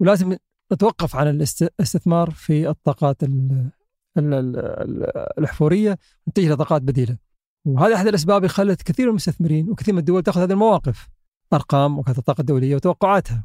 ولازم 0.00 0.36
نتوقف 0.72 1.16
عن 1.16 1.28
الاستثمار 1.28 2.30
في 2.30 2.68
الطاقات 2.68 3.16
الأحفورية 5.38 5.98
ونتجه 6.26 6.52
لطاقات 6.52 6.82
بديلة. 6.82 7.18
وهذا 7.64 7.94
أحد 7.94 8.06
الأسباب 8.06 8.36
اللي 8.36 8.48
خلت 8.48 8.82
كثير 8.82 9.06
من 9.06 9.10
المستثمرين 9.10 9.70
وكثير 9.70 9.94
من 9.94 10.00
الدول 10.00 10.22
تأخذ 10.22 10.40
هذه 10.40 10.52
المواقف. 10.52 11.08
أرقام 11.52 11.98
وكاله 11.98 12.18
الطاقة 12.18 12.40
الدولية 12.40 12.74
وتوقعاتها. 12.74 13.44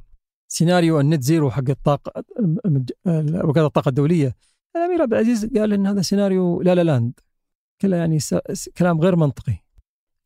سيناريو 0.51 0.99
ال 0.99 1.05
net 1.05 1.23
zero 1.23 1.51
حق 1.51 1.69
الطاقة 1.69 2.23
وكاله 3.43 3.65
الطاقة 3.65 3.89
الدولية. 3.89 4.35
الأمير 4.75 5.01
عبد 5.01 5.13
العزيز 5.13 5.45
قال 5.45 5.73
إن 5.73 5.87
هذا 5.87 6.01
سيناريو 6.01 6.61
La 6.61 6.75
La 6.75 6.83
Land. 6.83 7.19
كله 7.81 7.97
يعني 7.97 8.17
كلام 8.77 9.01
غير 9.01 9.15
منطقي. 9.15 9.57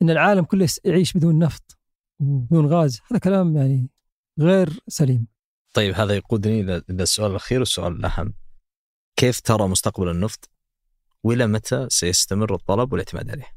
إن 0.01 0.09
العالم 0.09 0.43
كله 0.43 0.69
يعيش 0.83 1.13
بدون 1.13 1.39
نفط 1.39 1.77
وبدون 2.19 2.65
غاز 2.65 3.01
هذا 3.11 3.19
كلام 3.19 3.57
يعني 3.57 3.89
غير 4.39 4.79
سليم. 4.87 5.27
طيب 5.73 5.93
هذا 5.95 6.15
يقودني 6.15 6.61
إلى 6.61 6.83
السؤال 6.89 7.31
الأخير 7.31 7.59
والسؤال 7.59 7.95
الأهم. 7.95 8.33
كيف 9.15 9.39
ترى 9.39 9.67
مستقبل 9.67 10.09
النفط؟ 10.09 10.49
وإلى 11.23 11.47
متى 11.47 11.87
سيستمر 11.89 12.55
الطلب 12.55 12.91
والاعتماد 12.91 13.29
عليه؟ 13.29 13.47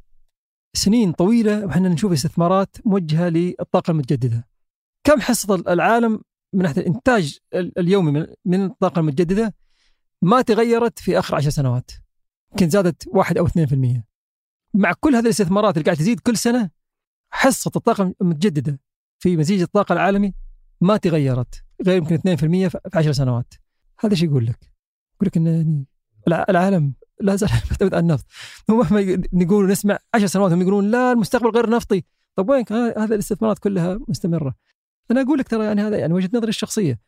سنين 0.76 1.12
طويلة 1.12 1.66
وحنا 1.66 1.88
نشوف 1.88 2.12
استثمارات 2.12 2.76
موجهة 2.84 3.28
للطاقة 3.28 3.90
المتجددة. 3.90 4.48
كم 5.04 5.20
حصه 5.20 5.54
العالم 5.54 6.20
من 6.52 6.62
ناحية 6.62 6.80
الإنتاج 6.80 7.38
اليومي 7.54 8.26
من 8.44 8.64
الطاقة 8.64 9.00
المتجددة 9.00 9.54
ما 10.22 10.42
تغيرت 10.42 10.98
في 10.98 11.18
آخر 11.18 11.36
عشر 11.36 11.50
سنوات. 11.50 11.90
يمكن 12.52 12.68
زادت 12.68 13.08
1 13.08 13.38
أو 13.38 13.48
2%. 13.48 14.02
مع 14.74 14.92
كل 15.00 15.14
هذه 15.14 15.24
الاستثمارات 15.24 15.76
اللي 15.76 15.84
قاعد 15.84 15.96
تزيد 15.96 16.20
كل 16.20 16.36
سنة 16.36 16.70
حصة 17.30 17.70
الطاقة 17.76 18.14
المتجددة 18.22 18.80
في 19.18 19.36
مزيج 19.36 19.60
الطاقة 19.62 19.92
العالمي 19.92 20.34
ما 20.80 20.96
تغيرت 20.96 21.64
غير 21.86 21.96
يمكن 21.96 22.16
2% 22.16 22.68
في 22.68 22.78
10 22.94 23.12
سنوات. 23.12 23.54
هذا 24.00 24.12
إيش 24.12 24.22
يقول 24.22 24.46
لك؟ 24.46 24.72
يقول 25.14 25.26
لك 25.26 25.36
انه 25.36 25.50
يعني 25.50 25.86
العالم 26.28 26.94
لا 27.20 27.36
زال 27.36 27.50
معتمد 27.70 27.94
على 27.94 28.00
النفط 28.00 28.26
مهما 28.68 29.22
نقول 29.32 29.66
نسمع 29.66 29.98
10 30.14 30.26
سنوات 30.26 30.52
هم 30.52 30.62
يقولون 30.62 30.90
لا 30.90 31.12
المستقبل 31.12 31.50
غير 31.50 31.70
نفطي 31.70 32.04
طيب 32.36 32.48
وين 32.48 32.64
هذا 32.70 33.14
الاستثمارات 33.14 33.58
كلها 33.58 33.98
مستمرة 34.08 34.54
أنا 35.10 35.22
أقول 35.22 35.38
لك 35.38 35.48
ترى 35.48 35.64
يعني 35.64 35.82
هذا 35.82 35.98
يعني 35.98 36.12
وجهة 36.12 36.30
نظري 36.34 36.48
الشخصية. 36.48 36.98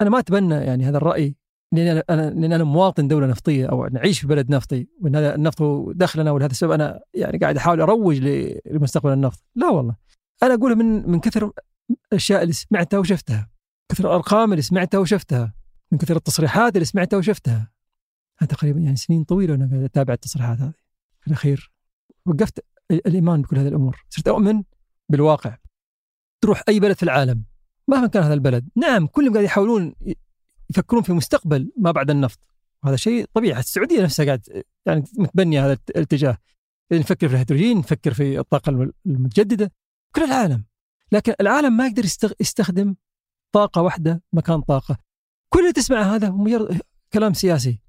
أنا 0.00 0.10
ما 0.10 0.18
أتبنى 0.18 0.54
يعني 0.54 0.84
هذا 0.84 0.96
الرأي 0.96 1.34
لاني 1.72 1.92
أنا 1.92 2.04
أنا 2.10 2.30
لأن 2.30 2.52
أنا 2.52 2.64
مواطن 2.64 3.08
دولة 3.08 3.26
نفطية 3.26 3.66
أو 3.66 3.86
نعيش 3.86 4.20
في 4.20 4.26
بلد 4.26 4.50
نفطي 4.50 4.86
وإن 5.00 5.16
هذا 5.16 5.34
النفط 5.34 5.62
هو 5.62 5.92
دخلنا 5.92 6.30
ولهذا 6.30 6.52
السبب 6.52 6.70
أنا 6.70 7.00
يعني 7.14 7.38
قاعد 7.38 7.56
أحاول 7.56 7.80
أروج 7.80 8.18
لمستقبل 8.66 9.12
النفط. 9.12 9.44
لا 9.54 9.68
والله. 9.68 9.96
أنا 10.42 10.54
اقولها 10.54 10.76
من 10.76 11.10
من 11.10 11.20
كثر 11.20 11.52
الأشياء 12.12 12.42
اللي 12.42 12.52
سمعتها 12.52 12.98
وشفتها 12.98 13.50
كثر 13.92 14.04
الأرقام 14.04 14.52
اللي 14.52 14.62
سمعتها 14.62 14.98
وشفتها 14.98 15.54
من 15.92 15.98
كثر 15.98 16.16
التصريحات 16.16 16.74
اللي 16.76 16.84
سمعتها 16.84 17.16
وشفتها. 17.16 17.72
تقريبا 18.48 18.80
يعني 18.80 18.96
سنين 18.96 19.24
طويلة 19.24 19.52
وأنا 19.52 19.68
قاعد 19.70 19.82
أتابع 19.82 20.14
التصريحات 20.14 20.60
هذه. 20.60 20.74
في 21.20 21.26
الأخير 21.26 21.72
وقفت 22.26 22.64
الإيمان 22.90 23.42
بكل 23.42 23.58
هذه 23.58 23.68
الأمور. 23.68 24.04
صرت 24.08 24.28
أؤمن 24.28 24.62
بالواقع. 25.08 25.56
تروح 26.40 26.62
أي 26.68 26.80
بلد 26.80 26.96
في 26.96 27.02
العالم 27.02 27.49
مهما 27.90 28.06
كان 28.06 28.22
هذا 28.22 28.34
البلد. 28.34 28.68
نعم 28.76 29.06
كلهم 29.06 29.32
قاعد 29.32 29.44
يحاولون 29.44 29.94
يفكرون 30.70 31.02
في 31.02 31.12
مستقبل 31.12 31.72
ما 31.76 31.90
بعد 31.90 32.10
النفط. 32.10 32.38
وهذا 32.82 32.96
شيء 32.96 33.26
طبيعي. 33.34 33.60
السعودية 33.60 34.02
نفسها 34.02 34.26
قاعد 34.26 34.64
يعني 34.86 35.04
متبنية 35.18 35.66
هذا 35.66 35.78
الاتجاه. 35.90 36.38
نفكر 36.92 37.28
في 37.28 37.34
الهيدروجين 37.34 37.78
نفكر 37.78 38.14
في 38.14 38.38
الطاقة 38.38 38.92
المتجددة. 39.06 39.72
كل 40.14 40.22
العالم. 40.22 40.64
لكن 41.12 41.34
العالم 41.40 41.76
ما 41.76 41.86
يقدر 41.86 42.04
يستخدم 42.40 42.94
طاقة 43.52 43.82
واحدة 43.82 44.22
مكان 44.32 44.60
طاقة. 44.60 44.98
كل 45.48 45.60
اللي 45.60 45.72
تسمعه 45.72 46.14
هذا 46.14 46.28
هو 46.28 46.36
مجرد 46.36 46.80
كلام 47.12 47.32
سياسي. 47.32 47.80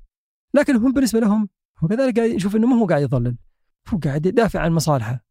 لكن 0.53 0.75
هم 0.75 0.93
بالنسبة 0.93 1.19
لهم 1.19 1.49
هو 1.79 1.87
كذلك 1.87 2.17
قاعد 2.17 2.29
يشوف 2.29 2.55
إنه 2.55 2.67
ما 2.67 2.75
هو 2.75 2.85
قاعد 2.85 3.01
يضلل. 3.01 3.37
هو 3.87 3.97
قاعد 3.97 4.25
يدافع 4.25 4.59
عن 4.59 4.71
مصالحه. 4.71 5.25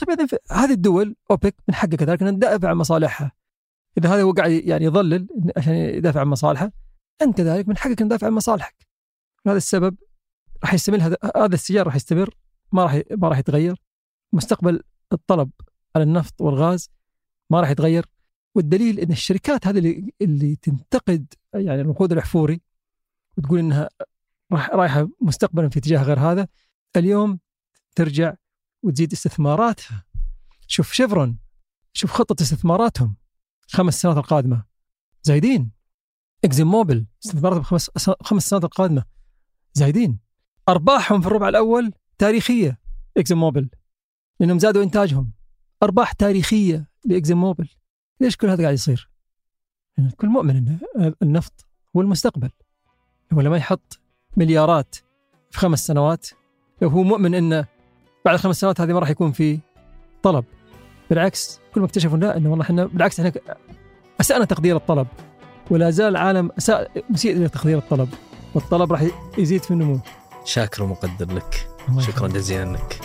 طيب 0.00 0.20
اذا 0.20 0.38
هذه 0.50 0.72
الدول 0.72 1.16
أوبك 1.30 1.54
من 1.68 1.74
حقها 1.74 1.96
كذلك 1.96 2.22
ان 2.22 2.36
تدافع 2.36 2.68
عن 2.68 2.76
مصالحها. 2.76 3.32
إذا 3.98 4.08
هذا 4.08 4.22
هو 4.22 4.32
قاعد 4.32 4.50
يعني 4.50 4.84
يضلل 4.84 5.28
عشان 5.56 5.74
يدافع 5.74 6.20
عن 6.20 6.26
مصالحه 6.26 6.72
أنت 7.22 7.36
كذلك 7.36 7.68
من 7.68 7.76
حقك 7.76 8.02
إن 8.02 8.08
تدافع 8.08 8.26
عن 8.26 8.32
مصالحك. 8.32 8.86
لهذا 9.46 9.56
السبب 9.56 9.96
راح 10.62 10.74
يستمر 10.74 11.02
هذا 11.02 11.16
هذا 11.36 11.54
السيار 11.54 11.86
راح 11.86 11.96
يستمر 11.96 12.34
ما 12.72 12.82
راح 12.82 13.02
ما 13.10 13.28
راح 13.28 13.38
يتغير. 13.38 13.82
مستقبل 14.32 14.82
الطلب 15.12 15.50
على 15.96 16.02
النفط 16.04 16.40
والغاز 16.40 16.90
ما 17.50 17.60
راح 17.60 17.70
يتغير. 17.70 18.06
والدليل 18.54 19.00
إن 19.00 19.10
الشركات 19.10 19.66
هذه 19.66 19.78
اللي, 19.78 20.12
اللي 20.22 20.56
تنتقد 20.56 21.34
يعني 21.54 21.80
الوقود 21.80 22.12
الاحفوري 22.12 22.60
وتقول 23.38 23.58
إنها 23.58 23.88
راح 24.52 24.70
رايحة 24.70 25.08
مستقبلا 25.20 25.68
في 25.68 25.78
اتجاه 25.78 26.02
غير 26.02 26.18
هذا 26.18 26.48
اليوم 26.96 27.38
ترجع 27.96 28.34
وتزيد 28.82 29.12
استثماراتها. 29.12 30.04
شوف 30.66 30.92
شيفرون 30.92 31.38
شوف 31.92 32.12
خطة 32.12 32.42
استثماراتهم. 32.42 33.16
خمس 33.68 34.00
سنوات 34.02 34.16
القادمة. 34.16 34.64
زايدين. 35.22 35.70
إكزيم 36.44 36.66
موبل. 36.66 37.06
استثماراتهم 37.24 37.62
خمس 37.62 37.90
خمس 38.22 38.48
سنوات 38.48 38.64
القادمة. 38.64 39.04
زايدين. 39.74 40.18
أرباحهم 40.68 41.20
في 41.20 41.26
الربع 41.26 41.48
الأول 41.48 41.92
تاريخية 42.18 42.78
اكزيم 43.16 43.38
موبل. 43.38 43.70
لأنهم 44.40 44.58
زادوا 44.58 44.82
إنتاجهم. 44.82 45.32
أرباح 45.82 46.12
تاريخية 46.12 46.90
لإكزيم 47.04 47.40
موبل. 47.40 47.68
ليش 48.20 48.36
كل 48.36 48.48
هذا 48.48 48.62
قاعد 48.62 48.74
يصير؟ 48.74 49.10
يعني 49.98 50.10
الكل 50.10 50.28
مؤمن 50.28 50.56
ان 50.56 51.14
النفط 51.22 51.66
هو 51.96 52.00
المستقبل. 52.00 52.50
ولا 53.32 53.50
ما 53.50 53.56
يحط 53.56 54.00
مليارات 54.36 54.94
في 55.50 55.58
خمس 55.58 55.86
سنوات 55.86 56.26
لو 56.82 56.88
هو 56.88 57.02
مؤمن 57.02 57.34
إنه 57.34 57.66
بعد 58.24 58.36
خمس 58.36 58.60
سنوات 58.60 58.80
هذه 58.80 58.92
ما 58.92 58.98
راح 58.98 59.10
يكون 59.10 59.32
في 59.32 59.60
طلب. 60.22 60.44
بالعكس 61.12 61.60
كل 61.74 61.80
ما 61.80 61.86
اكتشفوا 61.86 62.18
لا 62.18 62.36
إنه 62.36 62.50
والله 62.50 62.64
إحنا 62.64 62.84
بالعكس 62.84 63.20
إحنا 63.20 63.32
أسأنا 64.20 64.44
تقدير 64.44 64.76
الطلب 64.76 65.06
ولا 65.70 65.90
زال 65.90 66.08
العالم 66.08 66.50
أساء 66.58 66.90
مسيء 67.10 67.36
إلى 67.36 67.48
تقدير 67.48 67.78
الطلب 67.78 68.08
والطلب 68.54 68.92
راح 68.92 69.04
يزيد 69.38 69.62
في 69.62 69.70
النمو. 69.70 70.00
شاكر 70.44 70.82
ومقدر 70.82 71.34
لك. 71.34 71.68
شكرا 71.98 72.28
جزيلا 72.28 72.72
لك. 72.72 73.00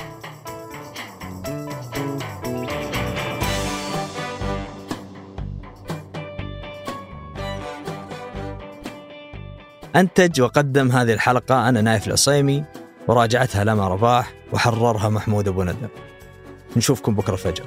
أنتج 9.96 10.42
وقدم 10.42 10.92
هذه 10.92 11.14
الحلقة 11.14 11.70
أنا 11.70 11.82
نايف 11.82 12.08
العصيمي 12.08 12.64
وراجعتها 13.08 13.64
لما 13.64 13.88
رباح 13.88 14.34
وحررها 14.54 15.10
محمود 15.10 15.48
أبو 15.48 15.64
ندى. 15.64 15.88
نشوفكم 16.78 17.16
بكرة 17.16 17.36
فجر 17.36 17.66